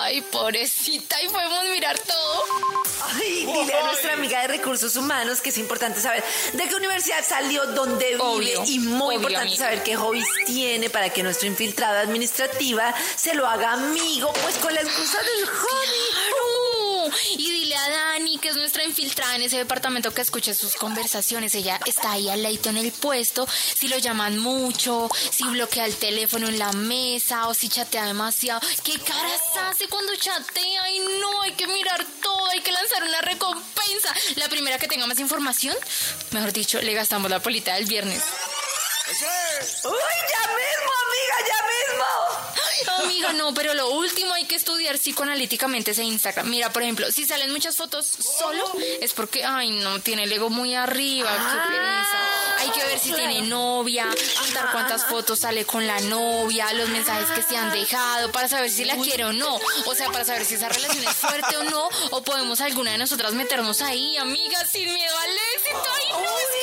[0.00, 2.81] Ay, pobrecita, y podemos mirar todo.
[3.14, 6.22] Ay, dile a nuestra amiga de recursos humanos que es importante saber
[6.52, 9.64] de qué universidad salió, dónde vive Obvio, y muy obvio, importante amiga.
[9.64, 14.72] saber qué hobbies tiene para que nuestro infiltrado administrativa se lo haga amigo, pues con
[14.74, 16.02] la excusa del hobby.
[16.12, 17.16] ¡Claro!
[17.32, 17.51] Y dile
[17.88, 21.54] Dani, que es nuestra infiltrada en ese departamento, que escuche sus conversaciones.
[21.54, 23.46] Ella está ahí al leito en el puesto.
[23.48, 28.60] Si lo llaman mucho, si bloquea el teléfono en la mesa o si chatea demasiado.
[28.84, 30.82] ¿Qué caras hace cuando chatea?
[30.82, 34.14] Ay, no, hay que mirar todo, hay que lanzar una recompensa.
[34.36, 35.76] La primera que tenga más información,
[36.30, 38.22] mejor dicho, le gastamos la polita del viernes.
[39.84, 41.11] ¡Uy, ya mismo!
[43.22, 46.48] Amiga, no, pero lo último hay que estudiar psicoanalíticamente ese Instagram.
[46.48, 48.64] Mira, por ejemplo, si salen muchas fotos solo,
[49.00, 52.58] es porque, ay, no, tiene el ego muy arriba, qué pereza.
[52.58, 54.08] Hay que ver si tiene novia,
[54.38, 58.70] contar cuántas fotos sale con la novia, los mensajes que se han dejado, para saber
[58.70, 59.58] si la quiere o no.
[59.86, 62.98] O sea, para saber si esa relación es fuerte o no, o podemos alguna de
[62.98, 65.82] nosotras meternos ahí, amiga, sin miedo al éxito.
[65.94, 66.61] Ay, no, es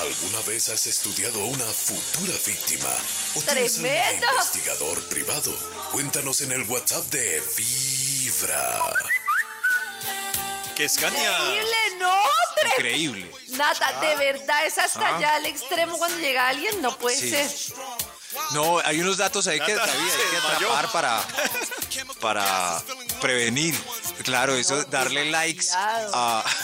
[0.00, 2.88] ¿Alguna vez has estudiado a una futura víctima?
[3.34, 4.26] ¿O tienes ¡Tremendo!
[4.32, 5.52] investigador privado?
[5.92, 8.80] Cuéntanos en el WhatsApp de Vibra.
[10.76, 11.32] Que Escania.
[11.32, 12.12] Increíble, no,
[12.56, 13.32] tre- Increíble.
[13.48, 15.16] Nata, de verdad es hasta Ah.
[15.16, 17.30] allá al extremo cuando llega alguien, no puede Sí.
[17.30, 17.50] ser.
[18.52, 21.24] No, hay unos datos ahí que, Nata, hay que atrapar para,
[22.20, 22.82] para
[23.20, 23.74] prevenir.
[24.22, 26.44] Claro, eso, darle likes a...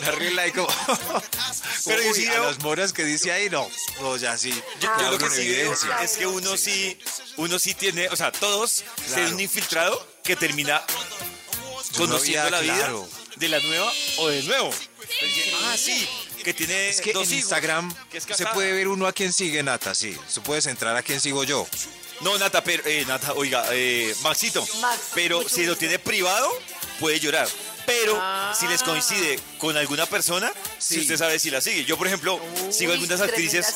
[0.00, 0.68] Darle like como,
[1.84, 3.68] Pero yo Uy, a las moras que dice ahí, no.
[4.00, 4.50] No, ya sí.
[4.50, 6.02] Yo, ya yo lo con que sí evidencia.
[6.02, 6.98] es que uno sí,
[7.36, 10.82] uno sí tiene, o sea, todos ser un infiltrado que termina
[11.96, 13.08] conociendo la vida claro.
[13.36, 14.70] de la nueva o del nuevo.
[15.64, 16.08] Ah, sí,
[16.42, 19.12] que tiene Es que dos en hijos, Instagram que es se puede ver uno a
[19.12, 20.16] quien sigue Nata, sí.
[20.32, 21.66] Tú puedes entrar a quien sigo yo.
[22.20, 24.66] No, Nata, pero, eh, Nata, oiga, eh, Maxito.
[24.80, 26.50] Max, pero si lo tiene privado,
[27.00, 27.48] puede llorar.
[27.86, 28.12] Pero
[28.58, 28.68] si Ah.
[28.70, 31.00] les coincide con alguna persona, si Sí.
[31.02, 31.84] usted sabe si la sigue.
[31.84, 33.66] Yo, por ejemplo, sigo algunas actrices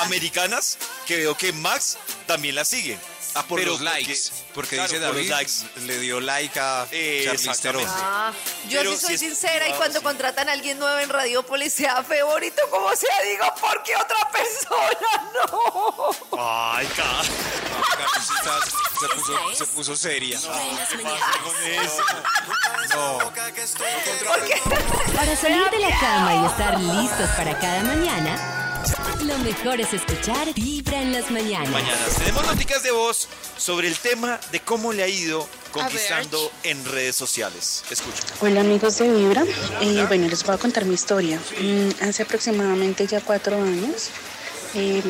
[0.00, 2.98] americanas que veo que Max también la sigue.
[3.34, 4.14] Ah, por Pero los likes.
[4.54, 5.52] Porque claro, dice por David, los likes.
[5.86, 7.86] le dio like a Eh, Charlize.
[7.88, 8.32] Ah,
[8.68, 10.04] yo Pero sí soy si es sincera y cuando sí.
[10.04, 14.30] contratan a alguien nuevo en Radiopolis sea feo bonito como sea, digo, ¿por qué otra
[14.30, 16.10] persona no?
[16.38, 17.22] Ay, ca-
[17.96, 18.60] Carlosita
[19.00, 20.38] se puso, se puso seria.
[20.40, 22.02] con eso.
[22.94, 23.18] No.
[25.14, 28.63] Para salir de la cama y estar listos para cada mañana,
[29.22, 31.70] lo mejor es escuchar Vibra en las mañanas.
[31.70, 36.84] Mañanas tenemos noticias de voz sobre el tema de cómo le ha ido conquistando en
[36.84, 37.84] redes sociales.
[37.90, 38.22] Escucha.
[38.40, 39.44] Hola amigos de Vibra,
[39.80, 41.38] Eh, bueno les voy a contar mi historia.
[41.60, 44.10] Mm, hace aproximadamente ya cuatro años
[44.74, 45.02] eh,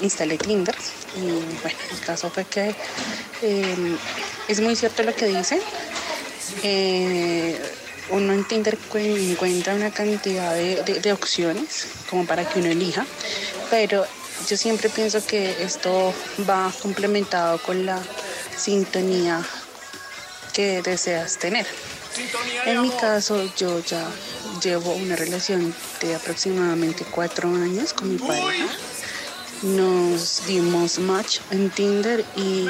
[0.00, 0.74] instalé Tinder
[1.16, 1.20] y
[1.62, 2.74] bueno, el caso fue que
[3.42, 3.96] eh,
[4.46, 5.60] es muy cierto lo que dicen.
[6.62, 7.60] Eh,
[8.10, 12.68] uno en Tinder cu- encuentra una cantidad de, de- de opciones como para que uno
[12.68, 13.04] elija,
[13.70, 14.06] pero
[14.48, 16.14] yo siempre pienso que esto
[16.48, 18.00] va complementado con la
[18.56, 19.44] sintonía
[20.52, 21.66] que deseas tener.
[22.66, 24.04] En mi caso, yo ya
[24.62, 28.66] llevo una relación de aproximadamente cuatro años con mi pareja.
[29.62, 32.66] Nos dimos match en Tinder y,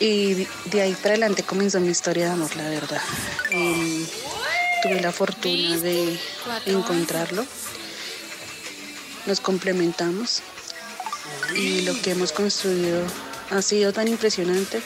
[0.00, 3.02] y de ahí para adelante comenzó mi historia de amor, la verdad.
[3.50, 4.06] Em,
[4.82, 6.18] tuve la fortuna de
[6.66, 7.46] encontrarlo.
[9.26, 10.42] Nos complementamos
[11.54, 13.04] y lo que hemos construido
[13.50, 14.80] ha sido tan impresionante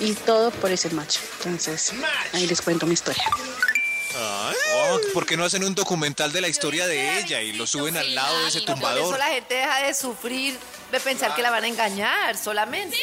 [0.00, 1.18] y todo por ese match.
[1.38, 1.92] Entonces,
[2.32, 3.24] ahí les cuento mi historia.
[4.14, 7.96] Oh, ¿Por qué no hacen un documental de la historia de ella y lo suben
[7.96, 9.18] al lado de ese Por eso tumbador?
[9.18, 10.56] la gente deja de sufrir,
[10.92, 12.96] de pensar que la van a engañar solamente.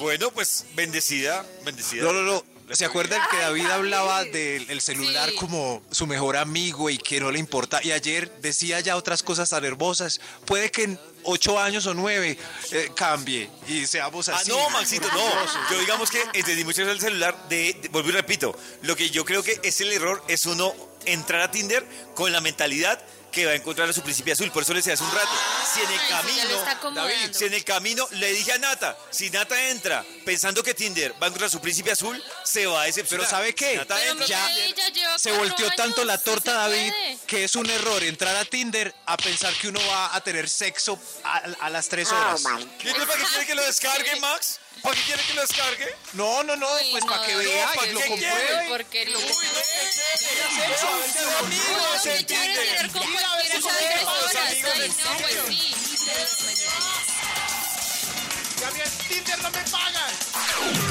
[0.00, 2.04] Bueno, pues bendecida, bendecida.
[2.04, 2.44] No, no, no.
[2.72, 7.30] ¿Se acuerdan que David hablaba del el celular como su mejor amigo y que no
[7.30, 7.78] le importa?
[7.82, 10.18] Y ayer decía ya otras cosas tan hermosas.
[10.46, 12.38] Puede que en ocho años o nueve
[12.72, 14.48] eh, cambie y seamos Ah, así.
[14.50, 15.70] no, Maxito, no.
[15.70, 19.26] Yo digamos que entendí mucho el celular de, de- vuelvo y repito, lo que yo
[19.26, 22.98] creo que es el error es uno entrar a Tinder con la mentalidad
[23.30, 24.50] que va a encontrar a su príncipe azul.
[24.50, 25.28] Por eso le decía hace un rato.
[25.74, 26.94] Si en el Ay, camino.
[26.94, 31.12] David, si en el camino le dije a Nata, si Nata entra pensando que Tinder
[31.14, 33.26] va a encontrar a su príncipe azul, se va a decepcionar.
[33.26, 33.72] Pero ¿sabe qué?
[33.72, 37.18] Si Nata Pero entra, ya Se volteó años, tanto la torta, David, puede.
[37.26, 40.98] que es un error entrar a Tinder a pensar que uno va a tener sexo
[41.24, 42.42] a, a las tres Oh, horas.
[42.44, 44.60] my ¿Y para qué quiere que lo descargue, Max?
[44.82, 45.94] ¿Para qué quiere que lo descargue?
[46.12, 48.68] No, no, no, Uy, pues no, para que vea ¿para y lo compruebe.
[48.68, 49.16] Porquería.
[49.16, 52.78] Uy, no, no, Uy, amigos, no, qué en chévere Tinder.
[52.78, 55.48] a ver sus amigos, amigos no, pues Tinder.
[55.48, 55.74] sí.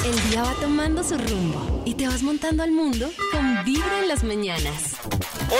[0.05, 4.07] El día va tomando su rumbo y te vas montando al mundo con Vibra en
[4.07, 4.95] las mañanas.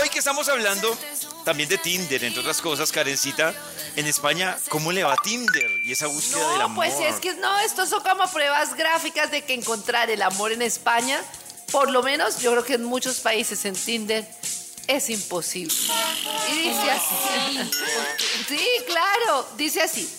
[0.01, 0.97] Hoy que estamos hablando
[1.45, 3.53] también de Tinder, entre otras cosas, Karencita,
[3.95, 5.69] en España, ¿cómo le va a Tinder?
[5.83, 6.85] Y esa búsqueda del No, amor.
[6.85, 10.61] pues es que no, estos son como pruebas gráficas de que encontrar el amor en
[10.61, 11.21] España,
[11.71, 14.27] por lo menos yo creo que en muchos países en Tinder
[14.87, 15.73] es imposible.
[16.51, 17.71] Y dice así.
[18.47, 20.09] Sí, claro, dice así.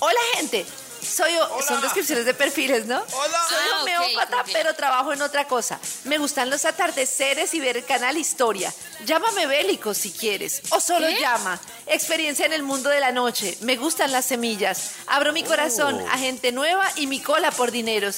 [0.00, 0.64] Hola gente,
[1.02, 1.32] soy
[1.66, 2.98] son descripciones de perfiles, ¿no?
[3.00, 3.40] Hola.
[3.48, 4.48] Soy Ah, homeópata, ok.
[4.52, 5.78] pero trabajo en otra cosa.
[6.04, 8.72] Me gustan los atardeceres y ver el canal Historia.
[9.04, 10.62] Llámame bélico si quieres.
[10.70, 11.20] O solo ¿Qué?
[11.20, 11.60] llama.
[11.86, 13.56] Experiencia en el mundo de la noche.
[13.60, 14.92] Me gustan las semillas.
[15.06, 16.08] Abro mi corazón Oh.
[16.12, 18.16] a gente nueva y mi cola por dineros.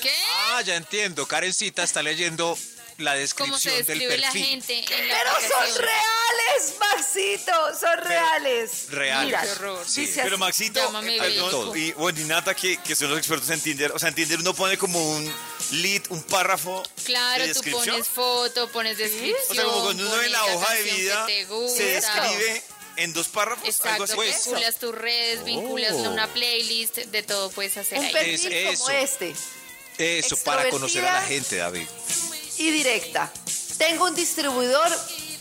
[0.00, 0.12] ¿Qué?
[0.52, 1.26] Ah, ya entiendo.
[1.26, 2.56] Karencita está leyendo
[2.98, 4.46] la ¿Cómo se descripción del describe la perfil.
[4.46, 7.52] gente en la Pero son reales, Maxito.
[7.78, 8.86] Son reales.
[8.90, 9.26] reales.
[9.26, 9.84] Mira, Qué horror.
[9.86, 10.00] Sí.
[10.02, 10.40] dice Pero así.
[10.40, 11.44] Maxito, Llámame eh, bélico.
[11.46, 14.14] perdón, y bueno, y Nata, que, que son los expertos en Tinder, o sea, en
[14.14, 15.34] Tinder uno pone como un
[15.72, 17.96] lead, un párrafo Claro, de tú descripción.
[17.96, 19.36] pones foto, pones descripción.
[19.50, 21.26] o sea, como cuando uno ve la hoja de vida,
[21.76, 22.62] se describe
[22.96, 24.14] en dos párrafos, algo Exacto, así.
[24.14, 26.10] Pues, vinculas tus redes, vinculas Oh.
[26.10, 28.12] una playlist, de todo puedes hacer Un ahí.
[28.12, 28.98] perfil Es como eso.
[29.04, 29.34] este.
[29.98, 31.86] Eso, para conocer a la gente, David.
[32.58, 33.32] Y directa.
[33.78, 34.90] Tengo un distribuidor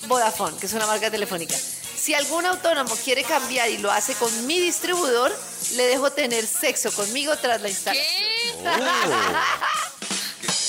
[0.08, 1.56] Vodafone, que es una marca telefónica.
[1.56, 5.36] Si algún autónomo quiere cambiar y lo hace con mi distribuidor,
[5.73, 8.06] le dejo tener sexo conmigo tras la instalación.
[8.06, 8.54] ¿Qué?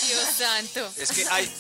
[0.07, 0.93] Dios santo.
[0.97, 1.53] Es que hay,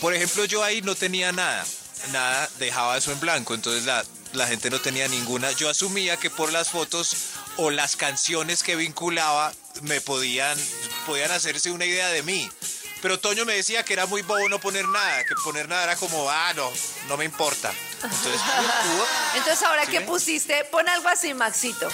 [0.00, 1.66] por ejemplo, yo ahí no tenía nada,
[2.12, 5.52] nada, dejaba eso en blanco, entonces la, la gente no tenía ninguna.
[5.52, 7.14] Yo asumía que por las fotos
[7.56, 10.58] o las canciones que vinculaba me podían,
[11.06, 12.48] podían hacerse una idea de mí.
[13.02, 15.96] Pero Toño me decía que era muy bobo no poner nada, que poner nada era
[15.96, 16.70] como, ah, no,
[17.08, 17.74] no me importa.
[17.96, 18.40] Entonces,
[19.34, 21.88] Entonces, ahora ¿Sí que pusiste, pon algo así, Maxito.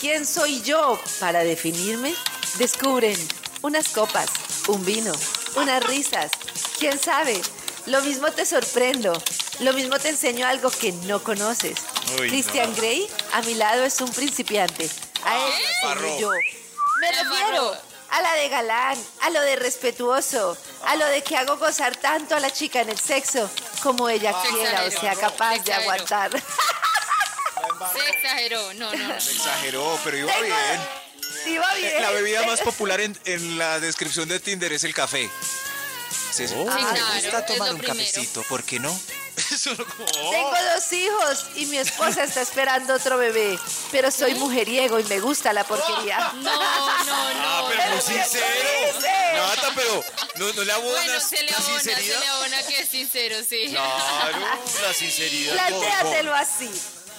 [0.00, 2.14] ¿Quién soy yo para definirme?
[2.58, 3.18] Descubren
[3.62, 4.30] unas copas,
[4.68, 5.12] un vino,
[5.56, 6.30] unas risas.
[6.78, 7.42] ¿Quién sabe?
[7.86, 9.20] Lo mismo te sorprendo.
[9.60, 11.78] Lo mismo te enseño algo que no conoces.
[12.20, 12.76] Uy, Christian no.
[12.76, 14.88] Grey, a mi lado es un principiante.
[15.24, 16.30] A él enseño yo.
[17.00, 17.95] Me refiero.
[18.16, 22.34] A la de galán, a lo de respetuoso, a lo de que hago gozar tanto
[22.36, 23.50] a la chica en el sexo
[23.82, 26.30] como ella Se quiera o exageró, sea se capaz de aguantar.
[27.92, 28.74] Se exageró.
[28.74, 29.14] No, no, no.
[29.14, 30.80] exageró, pero iba Tengo- bien.
[31.54, 32.02] Iba bien.
[32.02, 35.30] La bebida más popular en, en la descripción de Tinder es el café.
[36.32, 36.44] Sí.
[36.54, 36.66] Oh.
[36.70, 37.98] Ah, Sí, me claro, gusta tomar un primero.
[37.98, 38.98] cafecito, ¿por qué no?
[39.52, 43.58] Eso no como- Tengo dos hijos y mi esposa está esperando otro bebé,
[43.90, 46.32] pero soy mujeriego y me gusta la porquería.
[46.36, 47.04] No, no, Ah,
[47.62, 47.68] no.
[47.68, 49.46] pero muy Pero ¿quién lo sincero.
[49.46, 50.04] Nata, pero
[50.36, 52.20] no, no le abonas Bueno, se le la abona, se sinceridad.
[52.20, 53.66] le abona que es sincero, sí.
[53.70, 54.38] Claro,
[54.82, 55.52] la sinceridad.
[55.54, 56.70] Plantéatelo así.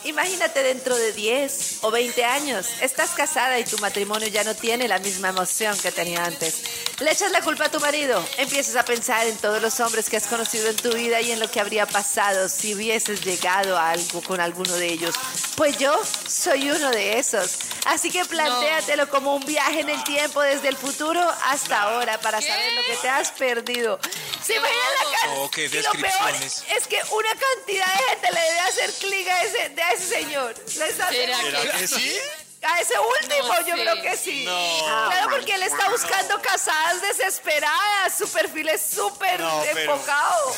[0.07, 4.87] Imagínate dentro de 10 o 20 años, estás casada y tu matrimonio ya no tiene
[4.87, 6.61] la misma emoción que tenía antes.
[6.99, 10.15] Le echas la culpa a tu marido, empiezas a pensar en todos los hombres que
[10.15, 13.91] has conocido en tu vida y en lo que habría pasado si hubieses llegado a
[13.91, 15.13] algo con alguno de ellos.
[15.57, 15.93] Pues yo
[16.27, 17.57] soy uno de esos.
[17.85, 22.41] Así que plantéatelo como un viaje en el tiempo desde el futuro hasta ahora para
[22.41, 23.99] saber lo que te has perdido.
[24.45, 26.33] ¿Se imaginan la can- No, qué y lo peor
[26.77, 30.07] es que una cantidad de gente le debe hacer clic a ese, de a ese
[30.07, 30.55] señor.
[30.77, 32.17] ¿Les hace ¿Será que sí?
[32.63, 33.81] A ese último, No yo sé.
[33.83, 34.43] creo que sí.
[34.43, 34.79] No.
[35.09, 38.17] Claro, porque él está buscando casadas desesperadas.
[38.17, 40.55] Su perfil es súper pero- enfocado.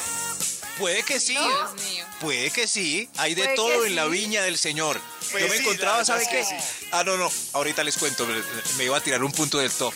[0.77, 1.33] Puede que sí.
[1.33, 2.05] Dios mío.
[2.21, 3.09] Puede que sí.
[3.17, 4.99] Hay de todo en la viña del Señor.
[5.31, 6.39] Pues Yo me sí, encontraba, ¿sabe qué?
[6.39, 6.87] es que sí.
[6.91, 7.29] Ah, no, no.
[7.51, 8.25] Ahorita les cuento.
[8.77, 9.93] Me iba a tirar un punto del top.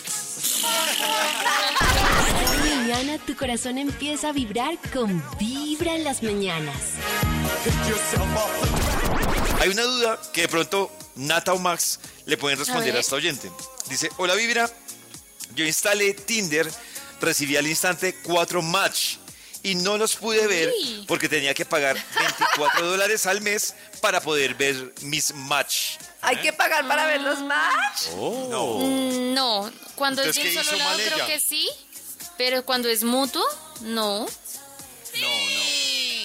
[2.58, 6.76] Mañana tu corazón empieza a vibrar con Vibra en las mañanas.
[9.60, 13.50] Hay una duda que de pronto Nata o Max le pueden responder a esta oyente.
[13.88, 14.70] Dice, hola Vibra,
[15.54, 16.70] yo instalé Tinder,
[17.20, 19.16] recibí al instante cuatro match
[19.62, 20.72] y no los pude ver
[21.08, 25.96] porque tenía que pagar 24 dólares al mes para poder ver mis match.
[26.24, 28.08] Hay que pagar para ver los match.
[28.16, 28.78] No.
[28.78, 31.68] Mm, No, cuando es de un ¿qué solo lado creo que sí,
[32.38, 33.44] pero cuando es mutuo,
[33.80, 34.26] no.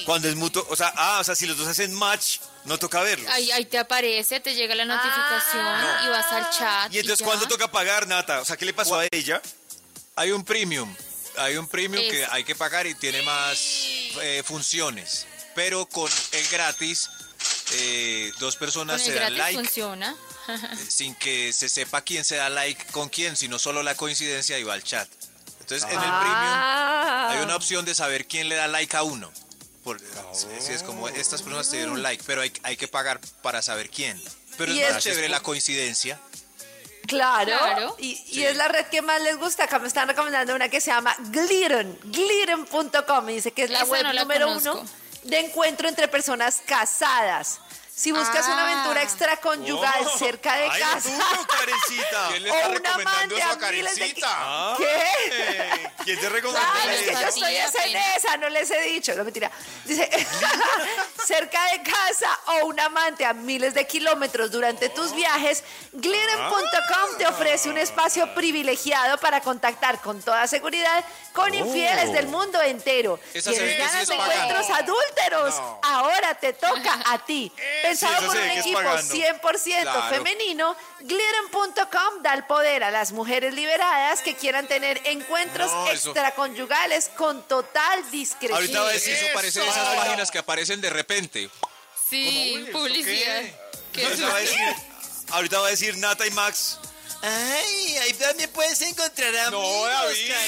[0.05, 3.01] Cuando es mutuo, o sea, ah, o sea, si los dos hacen match, no toca
[3.01, 3.29] verlos.
[3.31, 6.01] Ahí, ahí te aparece, te llega la notificación Ah.
[6.05, 6.93] y vas al chat.
[6.93, 7.25] y entonces, ya.
[7.25, 8.41] ¿cuándo toca pagar, Nata?
[8.41, 9.41] O sea, ¿qué le pasó a ella?
[10.15, 10.93] Hay un premium.
[11.37, 13.57] Hay un premium que Es- hay que pagar y tiene más
[14.21, 15.27] eh, funciones.
[15.53, 17.09] Pero con el gratis,
[17.73, 20.15] eh, dos personas se dan like funciona.
[20.87, 24.63] sin que se sepa quién se da like con quién, sino solo la coincidencia y
[24.63, 25.07] va al chat.
[25.59, 27.29] Entonces, en el premium Ah.
[27.31, 29.31] hay una opción de saber quién le da like a uno.
[29.83, 33.21] Por, sí, sí, es como estas personas te dieron like, pero hay, hay que pagar
[33.41, 34.21] para saber quién.
[34.57, 36.19] Pero Y es más es- chévere la coincidencia.
[37.07, 37.57] Claro.
[37.57, 37.95] Claro.
[37.97, 39.63] Y, y es la red que más les gusta.
[39.63, 41.97] Acá me están recomendando una que se llama Glidden.
[42.03, 43.29] Glidden.com.
[43.29, 44.81] Y dice que es la Esa web no la número conozco.
[44.81, 44.89] uno
[45.23, 47.59] de encuentro entre personas casadas.
[47.99, 48.71] Si buscas una Ah.
[48.71, 50.17] aventura extraconyugal Oh.
[50.17, 51.09] cerca de Ay, casa.
[51.49, 52.27] Karencita.
[52.29, 54.27] ¿Quién le O está un recomendando amante eso a a miles de Karencita?
[54.31, 55.03] Ah, ¿Qué?
[55.31, 57.19] eh, ¿Quién te recomendó Claro, es que yo
[57.67, 59.51] estoy en esa, no les he dicho, no mentira.
[59.83, 60.09] Dice,
[61.25, 67.27] cerca de casa o un amante a miles de kilómetros durante tus viajes, Glidden.com te
[67.27, 73.19] ofrece un espacio privilegiado para contactar con toda seguridad con infieles del mundo entero.
[73.33, 75.55] Esa ¿Tienes ganas de encuentros adúlteros?
[75.83, 77.51] Ahora te toca a ti.
[77.89, 79.13] Pensado por un equipo pagando.
[79.15, 80.15] 100% Claro.
[80.15, 87.09] femenino, Glidden.com da el poder a las mujeres liberadas que quieran tener encuentros No, extraconyugales
[87.17, 88.57] con total discreción.
[88.57, 91.49] Ahorita va a decir Eso parece esas páginas que aparecen de repente.
[92.09, 93.43] Sí, publicidad.
[93.93, 94.59] ¿Qué Ahorita va a decir,
[95.31, 96.79] ahorita va a decir Nata y Max.
[97.21, 100.31] Ay, ahí también puedes encontrar a No, David.
[100.31, 100.47] Cada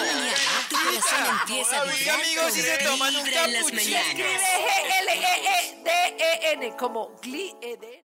[0.00, 0.34] mañana
[0.68, 3.98] tu corazón empieza a vibrar amigos, si se toman un Vibra en las capuchino.
[3.98, 4.08] mañanas.
[4.08, 4.38] Escribe
[5.14, 8.02] G-L-E-E-D-E-N como Gliden.